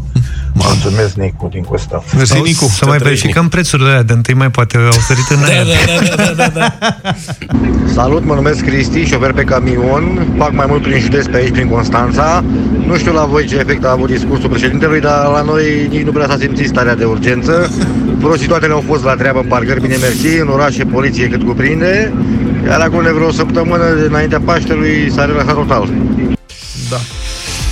[0.53, 2.05] Mulțumesc, Nicu, din Constanța.
[2.15, 2.65] Mersi, Nicu.
[2.65, 5.65] Să mai verificăm prețurile alea de întâi mai poate au sărit în aer.
[5.65, 6.75] Da, da, da, da, da.
[7.95, 11.67] Salut, mă numesc Cristi, șofer pe camion, fac mai mult prin județ pe aici, prin
[11.67, 12.43] Constanța.
[12.85, 16.11] Nu știu la voi ce efect a avut discursul președintelui, dar la noi nici nu
[16.11, 17.71] prea s-a simțit starea de urgență.
[18.19, 22.13] Prostii toate le-au fost la treabă în parcări, bine mersi, în orașe poliție cât cuprinde,
[22.67, 25.89] iar acum de vreo săptămână înaintea Paștelui s-a relaxat total.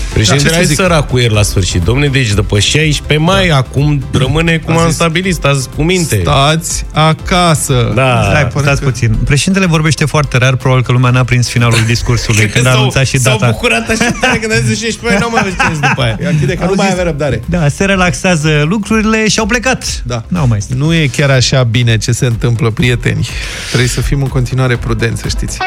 [0.10, 0.16] Da.
[0.16, 1.84] Președintele da, sărac cu el la sfârșit.
[1.84, 3.56] Domne, deci după 16 mai, da.
[3.56, 6.20] acum rămâne cum am stabilit, stați cu minte.
[6.22, 7.92] Stați acasă.
[7.96, 8.24] Da.
[8.30, 8.86] Stai, stați că...
[8.86, 9.18] puțin.
[9.26, 13.18] Președintele vorbește foarte rar, probabil că lumea n-a prins finalul discursului când a anunțat și
[13.18, 13.38] data.
[13.40, 16.18] S-au bucurat așa tare când a zis 16 mai, nu mai știți după aia.
[16.28, 17.42] Achide că nu mai avea răbdare.
[17.46, 20.02] Da, se relaxează lucrurile și au plecat.
[20.06, 20.24] Da.
[20.28, 20.78] N-au mai stat.
[20.78, 23.28] Nu e chiar așa bine ce se întâmplă, prieteni.
[23.68, 25.58] Trebuie să fim în continuare prudenți, să știți.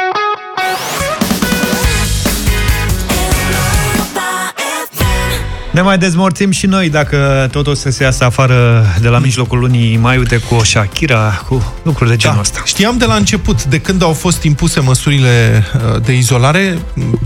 [5.72, 9.58] Ne mai dezmorțim și noi dacă tot o să se iasă afară de la mijlocul
[9.58, 12.42] lunii mai, uite, cu o Shakira, cu lucruri de genul da.
[12.42, 12.60] ăsta.
[12.64, 16.78] Știam de la început, de când au fost impuse măsurile uh, de izolare,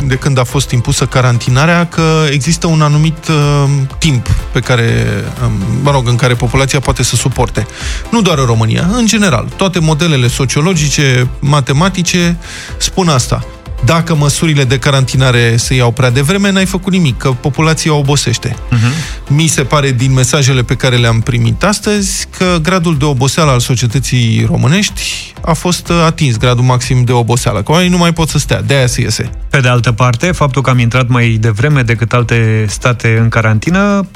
[0.06, 5.06] de când a fost impusă carantinarea, că există un anumit uh, timp pe care,
[5.44, 7.66] um, mă rog, în care populația poate să suporte.
[8.10, 9.48] Nu doar în România, în general.
[9.56, 12.36] Toate modelele sociologice, matematice
[12.78, 13.44] spun asta
[13.86, 18.48] dacă măsurile de carantinare se iau prea devreme, n-ai făcut nimic, că populația obosește.
[18.48, 19.28] Uh-huh.
[19.28, 23.60] Mi se pare din mesajele pe care le-am primit astăzi că gradul de oboseală al
[23.60, 28.28] societății românești a fost uh, atins, gradul maxim de oboseală, că oamenii nu mai pot
[28.28, 29.30] să stea, de-aia se iese.
[29.50, 34.06] Pe de altă parte, faptul că am intrat mai devreme decât alte state în carantină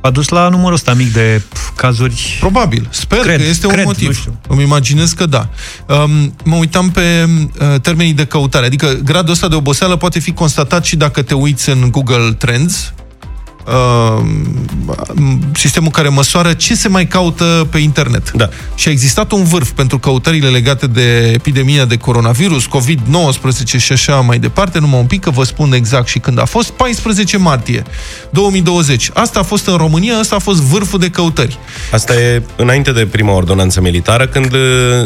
[0.00, 1.42] a dus la numărul ăsta mic de
[1.76, 2.36] cazuri.
[2.40, 2.88] Probabil.
[2.90, 4.24] Sper cred, că este cred, un motiv.
[4.48, 5.48] Îmi imaginez că da.
[5.86, 8.66] Um, mă uitam pe uh, termenii de căutare.
[8.66, 12.92] Adică gradul ăsta de oboseală poate fi constatat și dacă te uiți în Google Trends,
[13.68, 14.24] uh,
[15.54, 18.30] sistemul care măsoară ce se mai caută pe internet.
[18.30, 18.48] Da.
[18.74, 24.20] Și a existat un vârf pentru căutările legate de epidemia de coronavirus, COVID-19 și așa
[24.20, 27.82] mai departe, numai un pic că vă spun exact și când a fost, 14 martie
[28.30, 29.10] 2020.
[29.14, 31.58] Asta a fost în România, asta a fost vârful de căutări.
[31.92, 34.60] Asta e înainte de prima ordonanță militară, când uh,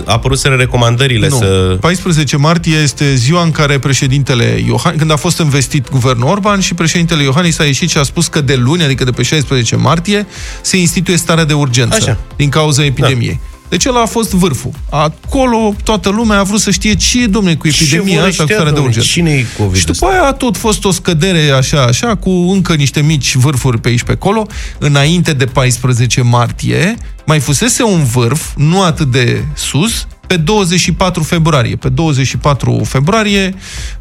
[0.04, 1.36] apăruseră recomandările nu.
[1.36, 1.76] să...
[1.80, 6.74] 14 martie este ziua în care președintele Iohannis, când a fost investit guvernul Orban și
[6.74, 10.26] președintele Iohannis a ieșit și a spus că de luni, adică de pe 16 martie,
[10.60, 12.18] se instituie starea de urgență Așa.
[12.36, 13.40] din cauza epidemiei.
[13.42, 13.52] Da.
[13.72, 14.70] Deci ăla a fost vârful.
[14.90, 18.72] Acolo toată lumea a vrut să știe ce e, domne, cu epidemia asta, cu starea
[18.72, 19.08] de urgență.
[19.08, 22.74] Cine e COVID Și după aia a tot fost o scădere așa, așa, cu încă
[22.74, 24.46] niște mici vârfuri pe aici pe acolo.
[24.78, 31.76] Înainte de 14 martie, mai fusese un vârf, nu atât de sus, pe 24 februarie.
[31.76, 33.54] Pe 24 februarie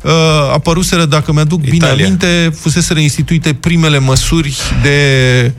[0.04, 0.12] uh,
[0.54, 2.06] apăruseră, dacă mi-aduc bine Italia.
[2.06, 5.52] aminte, fuseseră instituite primele măsuri de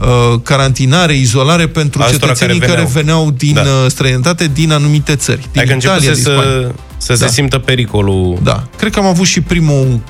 [0.00, 3.26] uh, carantinare, izolare pentru Altora cetățenii care care veneau.
[3.26, 3.60] veneau, din Da.
[3.60, 5.46] uh, străinătate, din anumite țări.
[5.52, 6.66] Din Adică Italia, începuse din să, Spania.
[6.66, 7.26] să se Da.
[7.26, 8.38] simtă pericolul.
[8.42, 8.64] Da.
[8.76, 10.00] Cred că am avut și primul,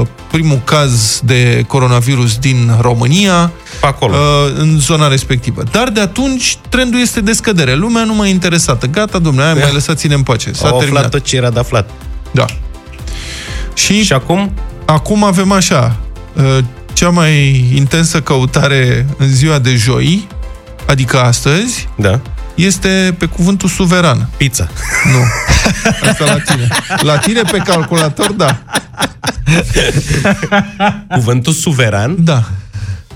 [0.00, 4.14] uh, primul caz de coronavirus din România acolo.
[4.16, 5.62] Uh, în zona respectivă.
[5.72, 7.74] Dar de atunci trendul este de scădere.
[7.74, 8.86] Lumea nu mai e interesată.
[8.86, 10.52] Gata, domnule, aia mai lăsați-ne în pace.
[10.52, 11.10] S-a Au aflat terminat.
[11.10, 11.90] tot ce era de aflat.
[12.30, 12.44] Da.
[13.74, 14.52] Și, și acum?
[14.84, 15.96] Acum avem așa,
[16.36, 16.58] uh,
[16.92, 20.26] cea mai intensă căutare în ziua de joi,
[20.86, 22.20] adică astăzi, da.
[22.64, 24.28] Este pe cuvântul suveran.
[24.36, 24.68] Pizza.
[25.12, 25.18] Nu.
[26.08, 26.68] Asta la tine.
[27.02, 28.58] La tine pe calculator, da.
[31.08, 32.16] Cuvântul suveran?
[32.18, 32.44] Da.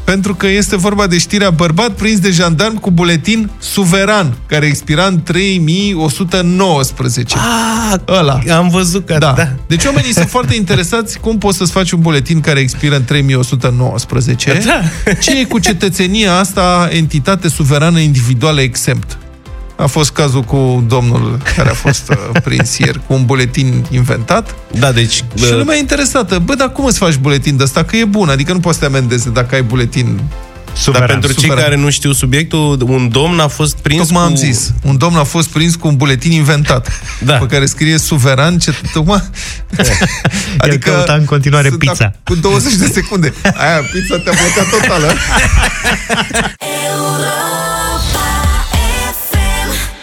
[0.04, 5.06] Pentru că este vorba de știrea bărbat prins de jandarm cu buletin suveran, care expira
[5.06, 7.36] în 3119.
[7.36, 8.38] Ah, Ăla.
[8.56, 9.32] Am văzut că da.
[9.36, 9.48] da.
[9.66, 14.60] Deci oamenii sunt foarte interesați cum poți să-ți faci un buletin care expiră în 3119.
[14.64, 14.80] Da.
[15.20, 19.18] Ce e cu cetățenia asta, entitate suverană individuală exempt?
[19.76, 24.54] A fost cazul cu domnul care a fost uh, prins ieri cu un buletin inventat.
[24.78, 25.12] Da, deci...
[25.12, 26.38] Și bă, lumea e interesată.
[26.38, 27.84] Bă, dar cum îți faci buletin de ăsta?
[27.84, 30.20] Că e bun, adică nu poți să te amendeze dacă ai buletin
[30.92, 34.28] Dar pentru cei care nu știu subiectul, un domn a fost prins Tocmai cu...
[34.28, 34.72] am zis.
[34.82, 36.88] Un domn a fost prins cu un buletin inventat.
[37.24, 37.34] Da.
[37.34, 38.58] Pe care scrie suveran.
[38.58, 39.22] Ce, tocmai...
[40.58, 42.10] adică căuta în continuare sunt pizza.
[42.10, 43.32] ac- Cu 20 de secunde.
[43.42, 45.12] Aia, pizza te-a blocat totală.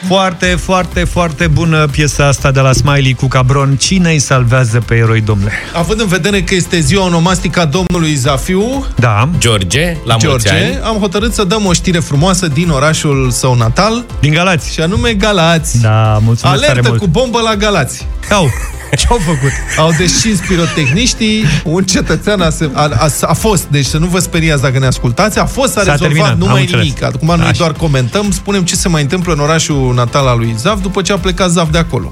[0.10, 3.76] Foarte, foarte, foarte bună piesa asta de la Smiley cu Cabron.
[3.76, 5.52] Cine îi salvează pe eroi, domnule?
[5.74, 9.30] Având în vedere că este ziua onomastică a domnului Zafiu, Da.
[9.38, 10.80] George, la mulți George, ani.
[10.84, 14.06] am hotărât să dăm o știre frumoasă din orașul său natal.
[14.20, 14.74] Din Galați.
[14.74, 15.82] Și anume Galați.
[15.82, 17.00] Da, mulțumesc tare Alertă mult.
[17.02, 18.08] cu bombă la Galați.
[18.32, 18.50] Au,
[18.98, 19.52] ce-au făcut?
[19.78, 24.20] Au descins pirotehniștii, un cetățean a, se- a, a, a fost, deci să nu vă
[24.20, 26.84] speriați dacă ne ascultați, a fost, a S-a rezolvat, terminat, nu am mai înțeles.
[26.84, 27.04] nimic.
[27.04, 27.52] Acum noi Așa.
[27.58, 31.12] doar comentăm, spunem ce se mai întâmplă în orașul natal al lui Zaf după ce
[31.14, 32.12] a plecat Zaf de acolo.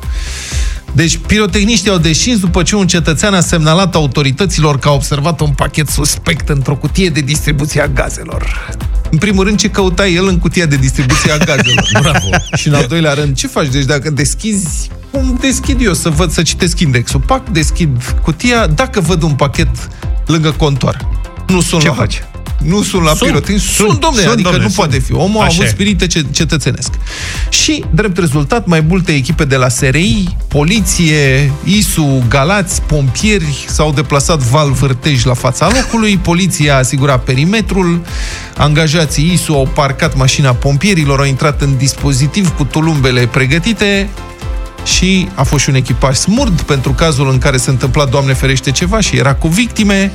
[0.91, 5.49] Deci, pirotehniștii au descins după ce un cetățean a semnalat autorităților că a observat un
[5.49, 8.69] pachet suspect într-o cutie de distribuție a gazelor.
[9.11, 11.89] În primul rând, ce căuta el în cutia de distribuție a gazelor?
[12.01, 12.29] Bravo!
[12.55, 13.67] Și în al doilea rând, ce faci?
[13.67, 17.19] Deci dacă deschizi, cum deschid eu să văd, să citesc indexul?
[17.19, 19.69] Pac, deschid cutia, dacă văd un pachet
[20.25, 21.07] lângă contoar.
[21.47, 22.23] Nu sunt Ce la faci?
[22.63, 23.61] Nu sunt la Sunt, pirotehnici.
[23.61, 24.87] Sunt, sunt, domnule, sunt, adică domnule, nu sunt.
[24.89, 25.13] poate fi.
[25.13, 25.69] Omul a Așa avut e.
[25.69, 26.89] spirit ce- cetățenesc.
[27.49, 34.39] Și, drept rezultat, mai multe echipe de la SRI, poliție, ISU, galați, pompieri s-au deplasat
[34.39, 38.01] val vârtej la fața locului, poliția a asigurat perimetrul,
[38.57, 44.09] angajații ISU au parcat mașina pompierilor, au intrat în dispozitiv cu tulumbele pregătite,
[44.85, 48.71] și a fost și un echipaj smurd pentru cazul în care se întâmpla, Doamne ferește,
[48.71, 50.11] ceva și era cu victime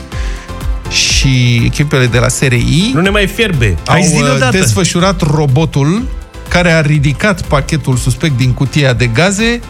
[0.93, 3.77] și echipele de la SRI Nu ne mai fierbe.
[3.87, 4.57] au Hai zi-ne uh, odată.
[4.59, 6.03] desfășurat robotul
[6.49, 9.61] care a ridicat pachetul suspect din cutia de gaze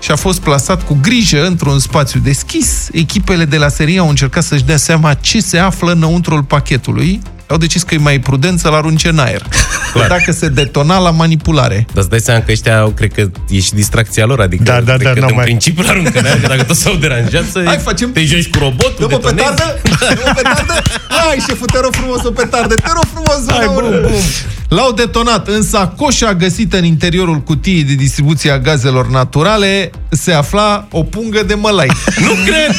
[0.00, 2.88] și a fost plasat cu grijă într-un spațiu deschis.
[2.92, 7.20] Echipele de la serie au încercat să-și dea seama ce se află înăuntrul pachetului.
[7.46, 9.42] Au decis că e mai prudent să-l arunce în aer.
[9.92, 10.08] Clar.
[10.08, 11.86] Dacă se detona la manipulare.
[11.92, 14.80] Dar îți dai seama că ăștia, au, cred că e și distracția lor, adică Da,
[14.80, 16.94] da, cred da, că n-au în mai- principiu aruncă în aer, că dacă tot s-au
[16.94, 19.34] deranjat să Hai, facem- te joci cu robotul, Dă-mă detonezi.
[19.36, 19.80] petardă!
[20.14, 20.82] Dă-mă petardă!
[21.08, 22.74] Hai, șeful, te rog frumos o petardă!
[22.74, 23.56] Te rog frumos!
[23.56, 24.20] Hai, bum, bum, bum.
[24.68, 30.86] L-au detonat, în sacoșa găsită în interiorul cutiei de distribuție a gazelor naturale se afla
[30.90, 31.90] o pungă de mălai.
[32.26, 32.74] Nu cred!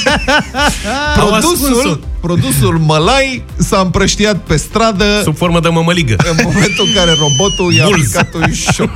[1.19, 1.65] Au ascuns-o.
[1.65, 6.15] Produsul, produsul mălai s-a împrăștiat pe stradă Sub formă de mămăligă.
[6.29, 8.15] în momentul în care robotul i-a Bulls.
[8.15, 8.89] aplicat un șoc.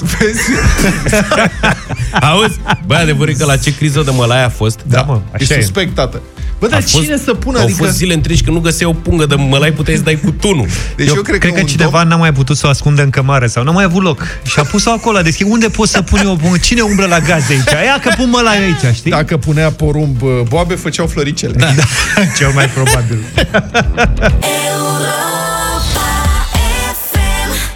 [0.00, 0.40] Vezi?
[2.20, 2.58] Auzi?
[2.86, 4.80] Bă, adevărul e că la ce criză de mălai a fost?
[4.86, 5.60] Da, mă, E așa e.
[5.60, 6.20] suspect, tată.
[6.58, 7.58] Bă, A dar fost- cine să pună?
[7.58, 7.84] Au Adică...
[7.84, 10.66] fost zile întregi că nu găseai o pungă de mălai, puteai să dai cu tunul.
[10.96, 13.10] Deci eu, eu cred, cred că, un cineva n-a mai putut să o ascundă în
[13.10, 14.22] cămară sau n-a mai avut loc.
[14.44, 15.46] Și a pus-o acolo, a deschis.
[15.50, 16.56] Unde pot să pun eu o pungă?
[16.58, 17.84] Cine umblă la gaze aici?
[17.84, 19.10] Ia că pun mălai aici, știi?
[19.10, 21.52] Dacă punea porumb uh, boabe, făceau floricele.
[21.52, 21.66] Da.
[22.38, 23.18] Cel mai probabil.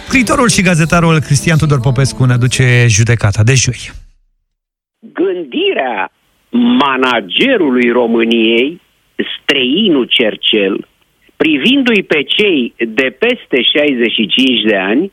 [0.07, 3.91] Scriitorul și gazetarul Cristian Tudor Popescu ne aduce judecata de joi.
[4.99, 6.11] gândirea
[6.51, 8.81] managerului României,
[9.15, 10.87] străinul Cercel,
[11.37, 15.11] privindu-i pe cei de peste 65 de ani,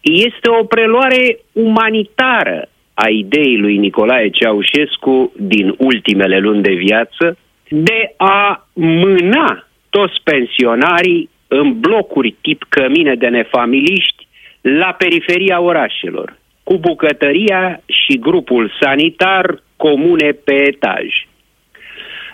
[0.00, 8.14] este o preluare umanitară a ideii lui Nicolae Ceaușescu din ultimele luni de viață de
[8.16, 14.26] a mâna toți pensionarii în blocuri tip cămine de nefamiliști
[14.60, 16.36] la periferia orașelor.
[16.62, 21.26] cu bucătăria și grupul sanitar comune pe etaj.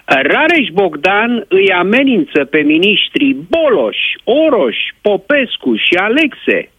[0.05, 6.71] Rareș Bogdan îi amenință pe miniștrii Boloș, Oroș, Popescu și Alexe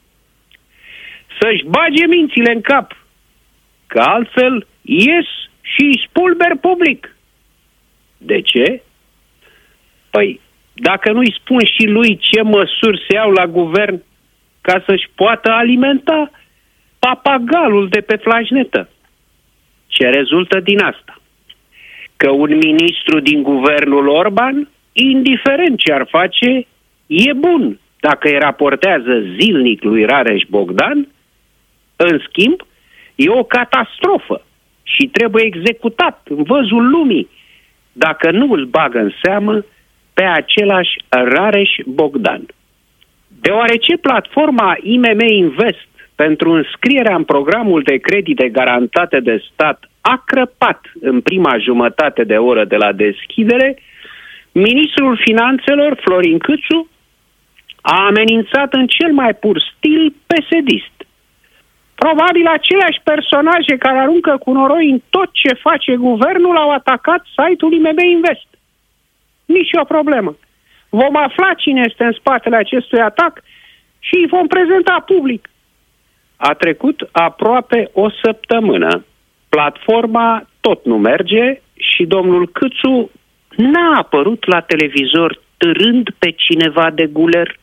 [1.39, 2.97] să-și bage mințile în cap,
[3.87, 5.25] că altfel ies
[5.61, 7.15] și îi spulber public.
[8.17, 8.81] De ce?
[10.09, 10.39] Păi,
[10.73, 14.03] dacă nu-i spun și lui ce măsuri se iau la guvern
[14.61, 16.31] ca să-și poată alimenta
[16.99, 18.89] papagalul de pe flajnetă.
[19.95, 21.21] Ce rezultă din asta?
[22.17, 26.67] Că un ministru din guvernul Orban, indiferent ce ar face,
[27.07, 31.07] e bun dacă îi raportează zilnic lui Rareș Bogdan,
[31.95, 32.61] în schimb,
[33.15, 34.45] e o catastrofă
[34.83, 37.29] și trebuie executat în văzul lumii
[37.91, 39.65] dacă nu îl bagă în seamă
[40.13, 42.45] pe același Rareș Bogdan.
[43.27, 50.81] Deoarece platforma IMM Invest pentru înscrierea în programul de credite garantate de stat a crăpat
[51.01, 53.77] în prima jumătate de oră de la deschidere,
[54.51, 56.89] ministrul finanțelor, Florin Câțu,
[57.81, 60.95] a amenințat în cel mai pur stil pesedist.
[61.95, 67.73] Probabil aceleași personaje care aruncă cu noroi în tot ce face guvernul au atacat site-ul
[67.73, 68.47] IMB Invest.
[69.45, 70.35] Nici o problemă.
[70.89, 73.43] Vom afla cine este în spatele acestui atac
[73.99, 75.49] și îi vom prezenta public.
[76.49, 79.05] A trecut aproape o săptămână.
[79.49, 83.11] Platforma tot nu merge și domnul Câțu
[83.55, 87.59] n-a apărut la televizor târând pe cineva de guler.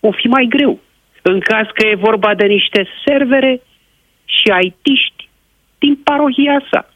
[0.00, 0.80] O fi mai greu.
[1.22, 3.62] În caz că e vorba de niște servere
[4.24, 5.28] și aitiști
[5.78, 6.90] din parohia sa.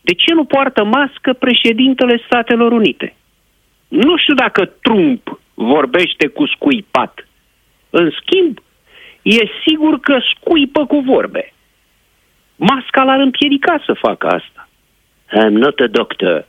[0.00, 3.16] De ce nu poartă mască președintele Statelor Unite?
[3.88, 7.28] Nu știu dacă Trump vorbește cu scuipat.
[7.90, 8.58] În schimb,
[9.26, 11.52] e sigur că scuipă cu vorbe.
[12.56, 14.68] Masca l-ar împiedica să facă asta.
[15.30, 16.46] I'm not a doctor,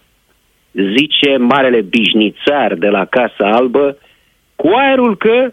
[0.71, 3.97] zice marele bișnițar de la Casa Albă,
[4.55, 5.51] cu aerul că,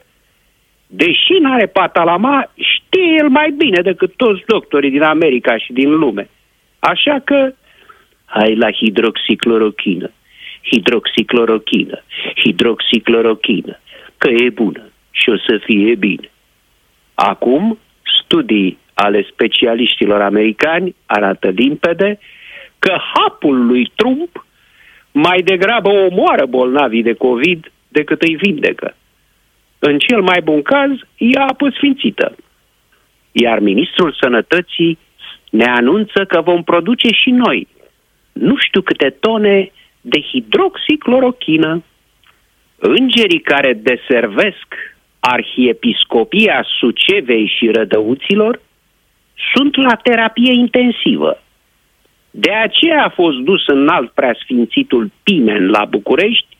[0.86, 6.28] deși n-are patalama, știe el mai bine decât toți doctorii din America și din lume.
[6.78, 7.52] Așa că,
[8.24, 10.10] hai la hidroxiclorochină,
[10.72, 12.02] hidroxiclorochină,
[12.36, 13.78] hidroxiclorochină,
[14.18, 16.28] că e bună și o să fie bine.
[17.14, 17.78] Acum,
[18.22, 22.18] studii ale specialiștilor americani arată limpede
[22.78, 24.46] că hapul lui Trump
[25.12, 28.96] mai degrabă omoară bolnavii de COVID decât îi vindecă.
[29.78, 32.36] În cel mai bun caz, ea apă sfințită.
[33.32, 34.98] Iar ministrul sănătății
[35.50, 37.68] ne anunță că vom produce și noi
[38.32, 41.82] nu știu câte tone de hidroxiclorochină.
[42.78, 44.93] Îngerii care deservesc
[45.26, 48.60] Arhiepiscopia Sucevei și Rădăuților
[49.54, 51.42] sunt la terapie intensivă.
[52.30, 56.56] De aceea a fost dus în alt preasfințitul Pimen la București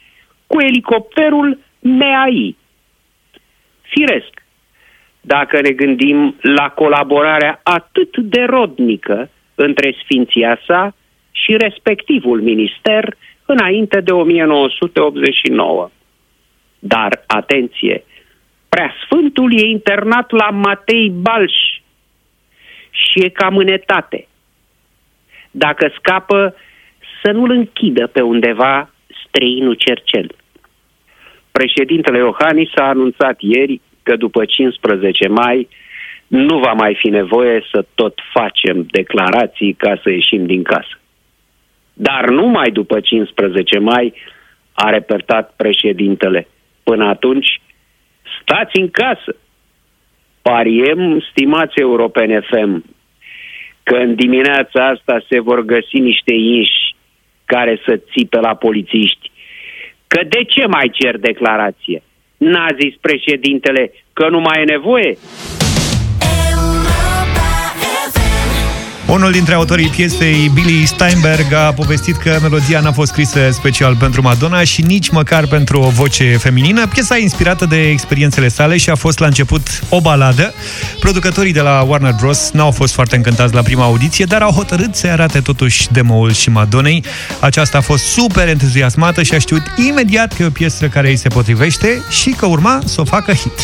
[0.46, 2.56] cu elicopterul MEAI.
[3.82, 4.42] Firesc,
[5.20, 10.94] dacă ne gândim la colaborarea atât de rodnică între Sfinția sa
[11.32, 15.90] și respectivul minister înainte de 1989.
[16.78, 18.04] Dar, atenție,
[18.74, 21.54] Preasfântul e internat la Matei Balș
[22.90, 24.26] și e cam în etate.
[25.50, 26.54] Dacă scapă,
[27.22, 28.90] să nu-l închidă pe undeva
[29.26, 30.34] străinul cercel.
[31.50, 35.68] Președintele Iohannis a anunțat ieri că după 15 mai
[36.26, 41.00] nu va mai fi nevoie să tot facem declarații ca să ieșim din casă.
[41.92, 44.14] Dar numai după 15 mai
[44.72, 46.48] a repetat președintele.
[46.82, 47.62] Până atunci
[48.44, 49.36] Stați în casă.
[50.42, 52.84] Pariem, stimați europene FM,
[53.82, 56.94] că în dimineața asta se vor găsi niște inși
[57.44, 59.30] care să țipe la polițiști.
[60.06, 62.02] Că de ce mai cer declarație?
[62.36, 65.16] N-a zis președintele că nu mai e nevoie?
[69.14, 74.22] Unul dintre autorii piesei, Billy Steinberg, a povestit că melodia n-a fost scrisă special pentru
[74.22, 76.86] Madonna și nici măcar pentru o voce feminină.
[76.86, 80.54] Piesa e inspirată de experiențele sale și a fost la început o baladă.
[81.00, 82.50] Producătorii de la Warner Bros.
[82.50, 86.50] n-au fost foarte încântați la prima audiție, dar au hotărât să arate totuși demo-ul și
[86.50, 87.04] Madonei.
[87.40, 91.16] Aceasta a fost super entuziasmată și a știut imediat că e o piesă care îi
[91.16, 93.60] se potrivește și că urma să o facă hit.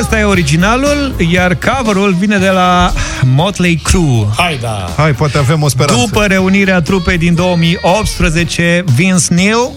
[0.00, 2.92] Ăsta e originalul, iar coverul vine de la
[3.24, 4.26] Motley Crue.
[4.36, 4.94] Hai da!
[4.96, 6.04] Hai, poate avem o speranță.
[6.04, 9.70] După reunirea trupei din 2018, Vince Neil,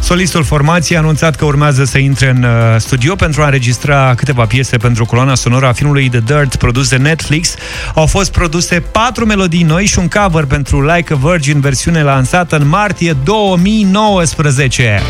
[0.00, 4.44] solistul formației, a anunțat că urmează să intre în uh, studio pentru a înregistra câteva
[4.44, 7.54] piese pentru coloana sonoră a filmului The Dirt, produs de Netflix.
[7.94, 12.56] Au fost produse patru melodii noi și un cover pentru Like a Virgin, versiune lansată
[12.56, 15.02] în martie 2019.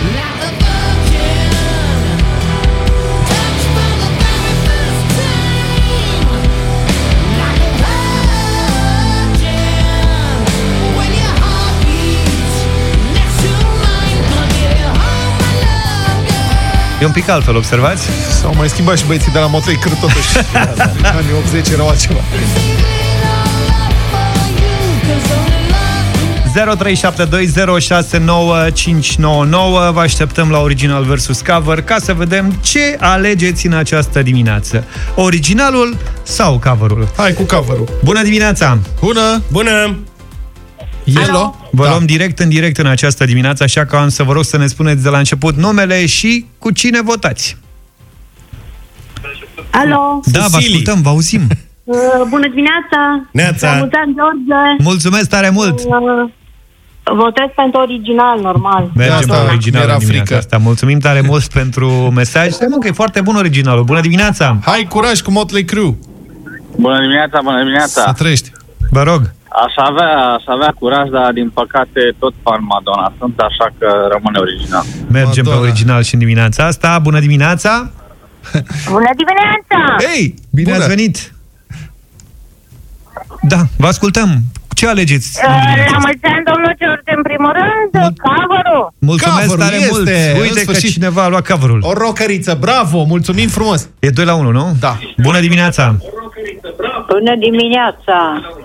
[17.03, 18.09] E un pic altfel, observați?
[18.40, 20.28] S-au mai schimbat și băieții de la Motley Crue totuși.
[21.16, 22.20] Anii 80 erau altceva.
[29.90, 34.84] 0372069599 Vă așteptăm la Original versus Cover ca să vedem ce alegeți în această dimineață.
[35.14, 37.09] Originalul sau coverul?
[37.16, 37.88] Hai cu coverul.
[38.05, 38.78] Bună dimineața!
[39.00, 39.42] Bună!
[39.50, 39.96] Bună!
[41.14, 41.55] Hello?
[41.70, 41.90] Vă da.
[41.90, 44.66] luăm direct în direct în această dimineață, așa că am să vă rog să ne
[44.66, 47.57] spuneți de la început numele și cu cine votați.
[49.70, 50.20] Alo!
[50.24, 51.42] Da, vă ascultăm, vă auzim.
[51.84, 51.98] Uh,
[52.28, 53.28] bună dimineața!
[53.32, 53.70] Neața!
[53.72, 54.82] La mulți ani, George!
[54.82, 55.78] Mulțumesc tare mult!
[55.78, 56.30] Uh,
[57.14, 58.90] votez pentru original, normal.
[58.94, 60.36] Mergem asta pe original mi-era în dimineața frică.
[60.36, 60.59] asta.
[60.59, 62.50] Mulțumim tare mult pentru mesaj.
[62.50, 63.84] Stai, mă, că e foarte bun originalul.
[63.84, 64.59] Bună dimineața!
[64.64, 65.96] Hai, curaj cu Motley Crue.
[66.76, 68.03] Bună dimineața, bună dimineața.
[68.07, 68.50] Să trăiești.
[68.90, 69.32] Vă rog.
[69.55, 74.38] Aș avea, aș avea curaj, dar din păcate tot fan Madonna sunt, așa că rămâne
[74.38, 74.84] original.
[75.11, 75.61] Mergem Madonna.
[75.61, 76.98] pe original și în dimineața asta.
[76.98, 77.90] Bună dimineața!
[78.90, 80.05] Bună dimineața!
[80.07, 80.84] Hei, bine Bună.
[80.84, 81.32] ați venit!
[83.42, 84.40] Da, vă ascultăm.
[84.75, 85.39] Ce alegeți?
[85.45, 85.99] în Uh, dimineața La asta?
[86.07, 87.91] mulți ani, domnul George, în primul rând,
[88.27, 88.93] cover-ul.
[88.99, 90.09] Mulțumesc Coverul tare este, mult!
[90.35, 90.91] în Uite că sfârșit.
[90.93, 91.81] cineva a luat coverul.
[91.91, 93.89] O rocăriță, bravo, mulțumim frumos.
[93.99, 94.77] E 2 la 1, nu?
[94.81, 94.99] Da.
[95.23, 95.97] Bună dimineața!
[97.12, 98.16] Bună dimineața!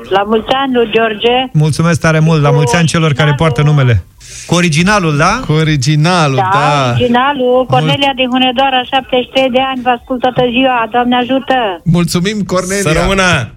[0.10, 1.36] La mulți ani, lui George.
[1.54, 4.04] Mulțumesc tare mult, la mulți ani celor care poartă numele.
[4.48, 5.40] Cu originalul, da?
[5.46, 6.92] Cu originalul, Da, da.
[6.92, 11.82] originalul, Cornelia din Hunedoara, 73 de ani, vă ascult toată ziua, Doamne ajută!
[11.84, 12.82] Mulțumim, Cornelia.
[12.92, 13.52] Să rămână!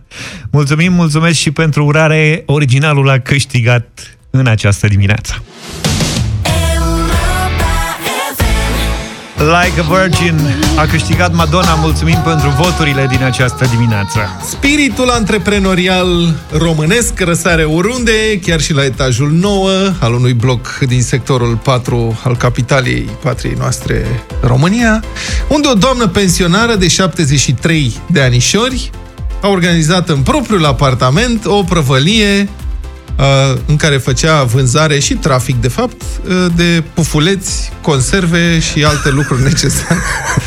[0.52, 2.42] Mulțumim, mulțumesc și pentru urare.
[2.46, 5.42] Originalul a câștigat în această dimineață.
[9.40, 10.40] Like a Virgin
[10.76, 11.74] a câștigat Madonna.
[11.74, 14.18] Mulțumim pentru voturile din această dimineață.
[14.48, 19.70] Spiritul antreprenorial românesc răsare oriunde, chiar și la etajul 9
[20.00, 24.06] al unui bloc din sectorul 4 al capitalei patriei noastre,
[24.42, 25.02] România,
[25.48, 28.90] unde o doamnă pensionară de 73 de anișori
[29.42, 32.59] a organizat în propriul apartament o prăvălie uh,
[33.66, 39.42] în care făcea vânzare și trafic, de fapt, uh, de pufuleți, conserve și alte lucruri
[39.42, 40.00] necesare.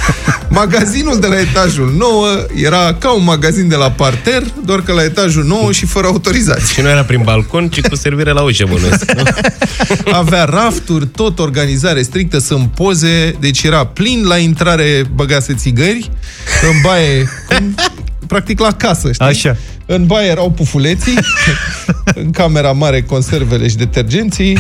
[0.49, 5.03] Magazinul de la etajul 9 era ca un magazin de la parter, doar că la
[5.03, 6.74] etajul 9 și fără autorizație.
[6.74, 9.11] Și nu era prin balcon, ci cu servire la ușă, bănuiesc.
[9.11, 9.24] nu?
[10.22, 16.11] Avea rafturi, tot organizare strictă, sunt poze, deci era plin, la intrare băgase țigări,
[16.72, 17.76] în baie, cum,
[18.28, 19.26] practic la casă, știi?
[19.26, 19.57] Așa.
[19.86, 21.20] În baie erau pufuleții,
[22.16, 24.57] în camera mare conservele și detergenții.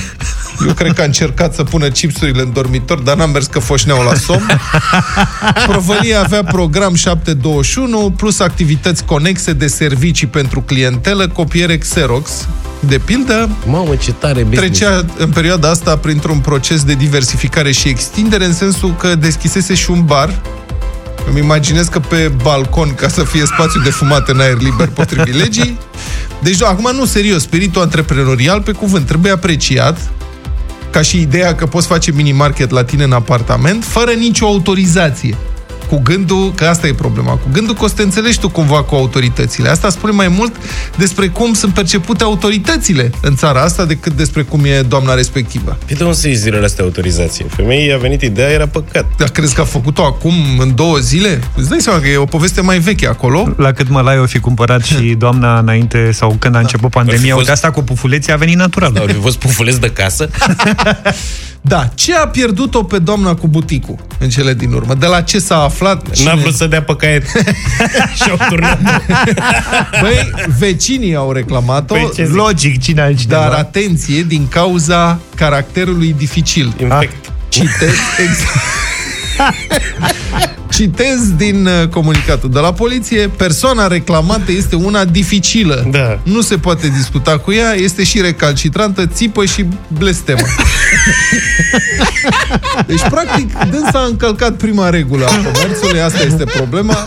[0.67, 4.03] Eu cred că a încercat să pună chipsurile în dormitor, dar n-a mers că foșneau
[4.03, 4.59] la somn.
[5.67, 12.47] Provălia avea program 721 plus activități conexe de servicii pentru clientelă, copiere Xerox.
[12.79, 14.77] De pildă, Mamă, ce tare business.
[14.79, 19.91] trecea în perioada asta printr-un proces de diversificare și extindere, în sensul că deschisese și
[19.91, 20.41] un bar.
[21.29, 25.35] Îmi imaginez că pe balcon, ca să fie spațiu de fumat în aer liber potrivit
[25.35, 25.77] legii.
[26.43, 30.11] Deci, da, acum nu, serios, spiritul antreprenorial, pe cuvânt, trebuie apreciat
[30.91, 35.37] ca și ideea că poți face mini-market la tine în apartament, fără nicio autorizație.
[35.89, 38.83] Cu gândul, că asta e problema, cu gândul că o să te înțelegi tu cumva
[38.83, 39.69] cu autoritățile.
[39.69, 40.55] Asta spune mai mult
[40.97, 45.77] despre cum sunt percepute autoritățile în țara asta decât despre cum e doamna respectivă.
[45.85, 47.45] Păi de unde să iei zilele astea autorizație?
[47.49, 49.05] Femeii a venit ideea, era păcat.
[49.17, 51.39] Dar crezi că a făcut-o acum, în două zile?
[51.55, 53.53] Îți dai seama că e o poveste mai veche acolo?
[53.57, 57.51] La cât mălai o fi cumpărat și doamna înainte sau când a început pandemia, uite
[57.51, 58.95] asta cu pufuleții a venit natural.
[58.99, 60.29] Au fi fost pufuleți de casă?
[61.65, 64.93] Da, ce a pierdut-o pe doamna cu buticul în cele din urmă?
[64.93, 66.19] De la ce s-a aflat?
[66.23, 67.25] N-a vrut să dea pe caiet
[68.23, 68.79] și-au turnat.
[70.01, 71.93] Băi, vecinii au reclamat-o.
[71.93, 72.35] Păi ce zic?
[72.35, 73.41] Logic, cine altcineva?
[73.41, 76.73] Dar atenție, din cauza caracterului dificil.
[76.79, 77.31] Infect.
[77.49, 78.57] Citesc exact.
[80.73, 85.87] Citez din uh, comunicatul de la poliție, persoana reclamată este una dificilă.
[85.91, 86.19] Da.
[86.23, 90.41] Nu se poate discuta cu ea, este și recalcitrantă, țipă și blestemă.
[92.87, 97.03] deci, practic, dânsa a încălcat prima regulă a comerțului, asta este problema.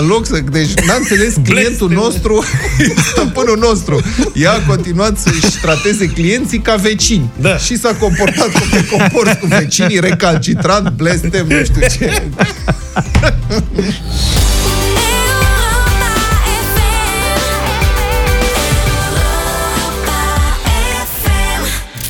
[0.00, 0.40] În loc să...
[0.50, 2.44] Deci, n-a înțeles clientul nostru,
[3.12, 4.00] stăpânul nostru.
[4.34, 7.30] Ea a continuat să-și trateze clienții ca vecini.
[7.40, 7.56] Da.
[7.56, 12.22] Și s-a comportat cum te comporți cu vecinii, recalcitrant, blestem, nu știu ce.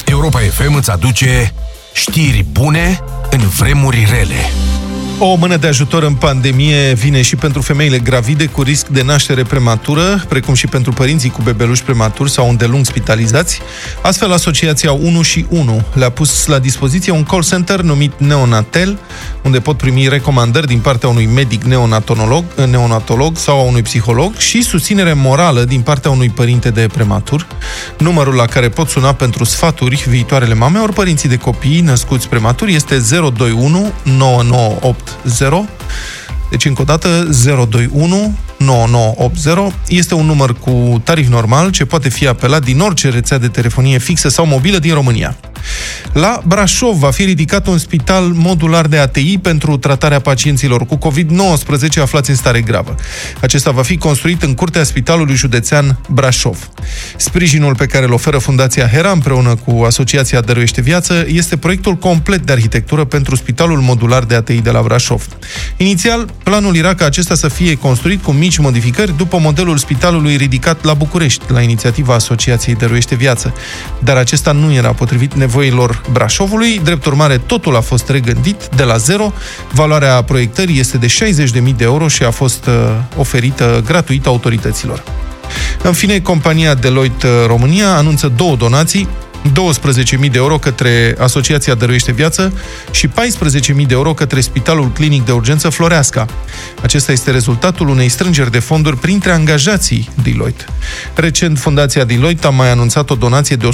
[0.04, 1.52] Europa FM îți aduce
[1.92, 2.98] știri bune
[3.30, 4.50] în vremuri rele.
[5.24, 9.42] O mână de ajutor în pandemie vine și pentru femeile gravide cu risc de naștere
[9.42, 13.60] prematură, precum și pentru părinții cu bebeluși prematuri sau îndelung spitalizați.
[14.00, 18.98] Astfel, Asociația 1 și 1 le-a pus la dispoziție un call center numit Neonatel,
[19.42, 24.62] unde pot primi recomandări din partea unui medic neonatolog, neonatolog sau a unui psiholog și
[24.62, 27.46] susținere morală din partea unui părinte de prematur.
[27.98, 32.74] Numărul la care pot suna pentru sfaturi viitoarele mame ori părinții de copii născuți prematuri
[32.74, 35.64] este 021 998 0.
[36.50, 42.26] Deci, încă o dată, 021 9980 este un număr cu tarif normal ce poate fi
[42.26, 45.36] apelat din orice rețea de telefonie fixă sau mobilă din România.
[46.12, 52.00] La Brașov va fi ridicat un spital modular de ATI pentru tratarea pacienților cu COVID-19
[52.00, 52.94] aflați în stare gravă.
[53.40, 56.68] Acesta va fi construit în curtea Spitalului Județean Brașov.
[57.16, 62.46] Sprijinul pe care îl oferă Fundația Hera împreună cu Asociația Dăruiește Viață este proiectul complet
[62.46, 65.26] de arhitectură pentru Spitalul Modular de ATI de la Brașov.
[65.76, 70.84] Inițial, planul era ca acesta să fie construit cu mici modificări după modelul spitalului ridicat
[70.84, 73.54] la București, la inițiativa Asociației Dăruiește Viață.
[73.98, 78.96] Dar acesta nu era potrivit nevoilor Brașovului, drept urmare totul a fost regândit de la
[78.96, 79.32] zero.
[79.72, 82.74] Valoarea proiectării este de 60.000 de euro și a fost uh,
[83.16, 85.02] oferită gratuit autorităților.
[85.82, 89.08] În fine, compania Deloitte România anunță două donații
[89.42, 92.52] 12.000 de euro către Asociația Dăruiește Viață
[92.90, 93.12] și 14.000
[93.74, 96.26] de euro către Spitalul Clinic de Urgență Floreasca.
[96.82, 100.64] Acesta este rezultatul unei strângeri de fonduri printre angajații Deloitte.
[101.14, 103.68] Recent, Fundația Deloitte a mai anunțat o donație de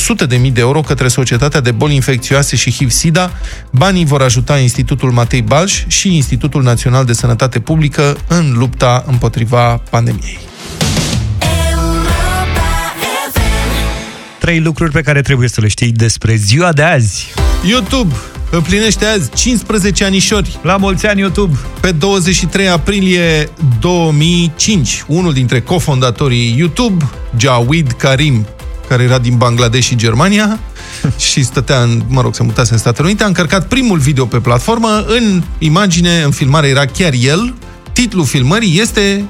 [0.44, 3.32] 100.000 de euro către Societatea de Boli Infecțioase și HIV-SIDA.
[3.70, 9.82] Banii vor ajuta Institutul Matei Balș și Institutul Național de Sănătate Publică în lupta împotriva
[9.90, 10.38] pandemiei.
[14.48, 17.26] Trei lucruri pe care trebuie să le știi despre ziua de azi.
[17.64, 18.14] YouTube
[18.50, 20.58] împlinește azi 15 anișori.
[20.62, 21.56] La mulți ani, YouTube!
[21.80, 23.48] Pe 23 aprilie
[23.80, 27.04] 2005, unul dintre cofondatorii YouTube,
[27.36, 28.46] Jawid Karim,
[28.88, 30.58] care era din Bangladesh și Germania,
[31.30, 34.38] și stătea în, mă rog, se mutase în Statele Unite, a încărcat primul video pe
[34.38, 35.04] platformă.
[35.06, 37.54] În imagine, în filmare era chiar el.
[37.92, 39.24] Titlul filmării este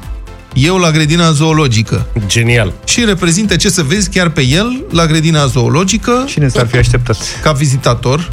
[0.58, 2.06] eu la grădina zoologică.
[2.26, 2.72] Genial.
[2.84, 6.24] Și reprezintă ce să vezi chiar pe el la grădina zoologică.
[6.26, 7.16] Cine s-ar fi așteptat?
[7.42, 8.32] Ca vizitator.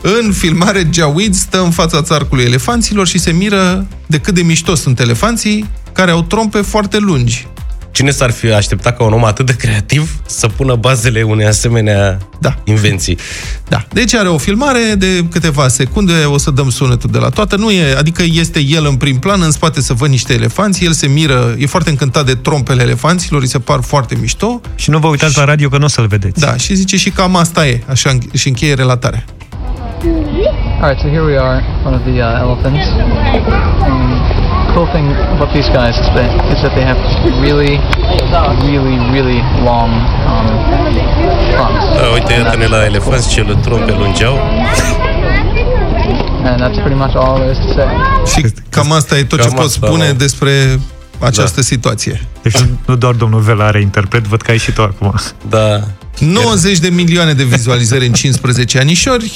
[0.00, 4.74] În filmare, Jawid stă în fața țarcului elefanților și se miră de cât de mișto
[4.74, 7.46] sunt elefanții care au trompe foarte lungi.
[7.94, 12.18] Cine s-ar fi așteptat ca un om atât de creativ să pună bazele unei asemenea
[12.38, 12.54] da.
[12.64, 13.18] invenții?
[13.68, 13.84] Da.
[13.92, 17.56] Deci are o filmare de câteva secunde, o să dăm sunetul de la toată.
[17.56, 20.92] Nu e, adică este el în prim plan, în spate să văd niște elefanți, el
[20.92, 24.60] se miră, e foarte încântat de trompele elefanților, îi se par foarte mișto.
[24.74, 25.38] Și nu vă uitați și...
[25.38, 26.40] la radio că nu o să-l vedeți.
[26.40, 29.24] Da, și zice și cam asta e, așa și încheie relatarea.
[30.80, 32.86] Alright, so here we are, one of the uh, elephants.
[33.88, 34.23] Um,
[34.74, 35.06] cool thing
[35.36, 36.98] about these guys is that, is that they have
[37.46, 37.78] really,
[38.66, 39.90] really, really long
[40.30, 40.46] um,
[41.54, 41.84] fronts.
[41.96, 44.38] Da, uite, iată-ne la elefanți ce le trompe lungeau.
[46.44, 47.88] And that's pretty much all there is to say.
[48.26, 50.12] Și cam asta e tot Cam ce pot asta, spune da.
[50.12, 50.80] despre
[51.18, 52.26] această situație.
[52.42, 52.56] Deci
[52.86, 55.14] nu doar domnul Vela are interpret, văd că ai și tu acum.
[55.48, 55.84] Da.
[56.18, 59.32] 90 de milioane de vizualizări în 15 anișori.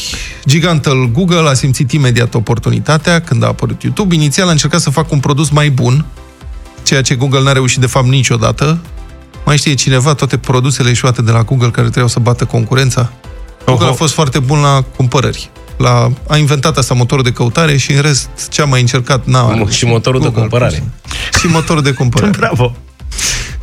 [0.47, 4.15] Gigantul Google a simțit imediat oportunitatea când a apărut YouTube.
[4.15, 6.05] Inițial a încercat să facă un produs mai bun,
[6.83, 8.79] ceea ce Google n-a reușit de fapt niciodată.
[9.45, 13.13] Mai știe cineva toate produsele ieșuate de la Google care trebuiau să bată concurența?
[13.65, 15.51] Google a fost foarte bun la cumpărări.
[15.79, 19.67] La, a inventat asta motorul de căutare și în rest ce a mai încercat n-a
[19.71, 20.83] Și motorul de cumpărare.
[21.39, 22.33] Și motorul de cumpărare.
[22.37, 22.77] Bravo!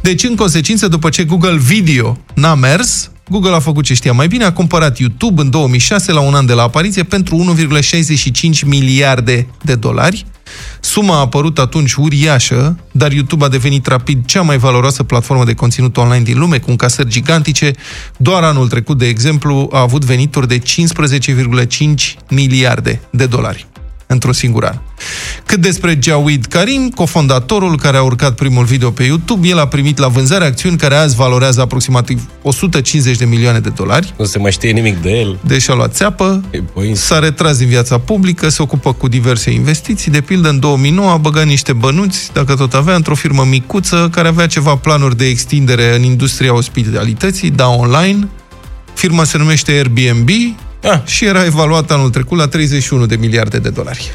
[0.02, 4.28] Deci, în consecință, după ce Google Video n-a mers, Google a făcut ce știa mai
[4.28, 9.48] bine, a cumpărat YouTube în 2006, la un an de la apariție, pentru 1,65 miliarde
[9.62, 10.26] de dolari.
[10.80, 15.54] Suma a apărut atunci uriașă, dar YouTube a devenit rapid cea mai valoroasă platformă de
[15.54, 17.72] conținut online din lume, cu încasări gigantice.
[18.18, 23.68] Doar anul trecut, de exemplu, a avut venituri de 15,5 miliarde de dolari.
[24.08, 24.78] Într-un singur an.
[25.46, 29.98] Cât despre Jawid Karim, cofondatorul care a urcat primul video pe YouTube, el a primit
[29.98, 34.14] la vânzare acțiuni care azi valorează aproximativ 150 de milioane de dolari.
[34.18, 35.40] Nu se mai știe nimic de el.
[35.46, 36.44] Deși a luat țeapă,
[36.94, 40.12] s-a retras din viața publică, se ocupă cu diverse investiții.
[40.12, 44.28] De pildă, în 2009 a băgat niște bănuți, dacă tot avea, într-o firmă micuță care
[44.28, 48.28] avea ceva planuri de extindere în industria ospitalității, da online.
[48.94, 50.30] Firma se numește Airbnb
[50.86, 51.00] ah.
[51.06, 54.12] și era evaluată anul trecut la 31 de miliarde de dolari.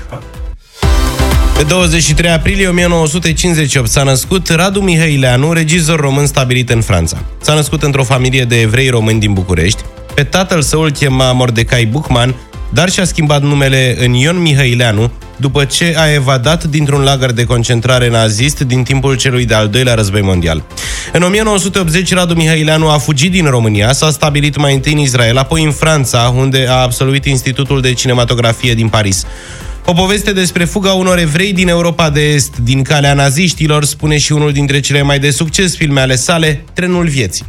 [1.56, 7.22] Pe 23 aprilie 1958 s-a născut Radu Mihăileanu, regizor român stabilit în Franța.
[7.40, 9.82] S-a născut într-o familie de evrei români din București.
[10.14, 12.34] Pe tatăl său îl chema Mordecai Buchman,
[12.70, 18.10] dar și-a schimbat numele în Ion Mihăileanu după ce a evadat dintr-un lagăr de concentrare
[18.10, 20.64] nazist din timpul celui de-al doilea război mondial.
[21.12, 25.64] În 1980, Radu Mihăileanu a fugit din România, s-a stabilit mai întâi în Israel, apoi
[25.64, 29.26] în Franța, unde a absolvit Institutul de Cinematografie din Paris.
[29.84, 34.32] O poveste despre fuga unor evrei din Europa de Est, din calea naziștilor, spune și
[34.32, 37.44] unul dintre cele mai de succes filme ale sale, Trenul Vieții.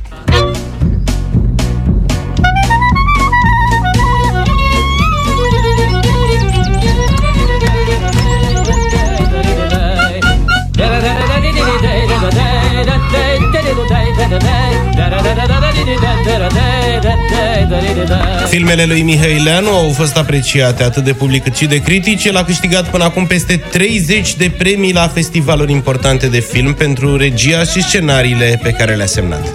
[18.47, 22.26] Filmele lui Mihaileanu au fost apreciate atât de public cât și de critici.
[22.26, 27.18] El a câștigat până acum peste 30 de premii la festivaluri importante de film pentru
[27.18, 29.47] regia și scenariile pe care le-a semnat.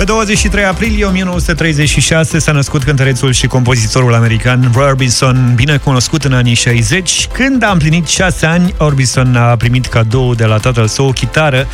[0.00, 6.32] Pe 23 aprilie 1936 s-a născut cântărețul și compozitorul american Roy Orbison, bine cunoscut în
[6.32, 7.26] anii 60.
[7.32, 11.66] Când a împlinit 6 ani, Orbison a primit cadou de la tatăl său o chitară,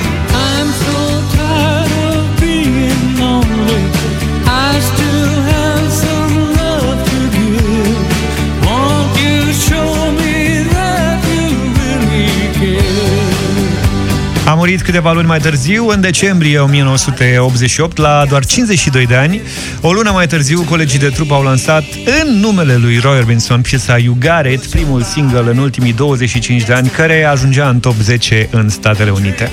[14.62, 19.41] Murit câteva luni mai târziu, în decembrie 1988, la doar 52 de ani.
[19.82, 21.84] O lună mai târziu, colegii de trup au lansat
[22.22, 26.74] în numele lui Roy Orbison piesa You Got It, primul single în ultimii 25 de
[26.74, 29.51] ani, care ajungea în top 10 în Statele Unite.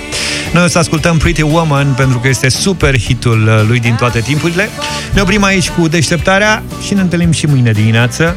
[0.52, 4.68] Noi o să ascultăm Pretty Woman pentru că este super hitul lui din toate timpurile.
[5.14, 8.36] Ne oprim aici cu deșteptarea și ne întâlnim și mâine dimineață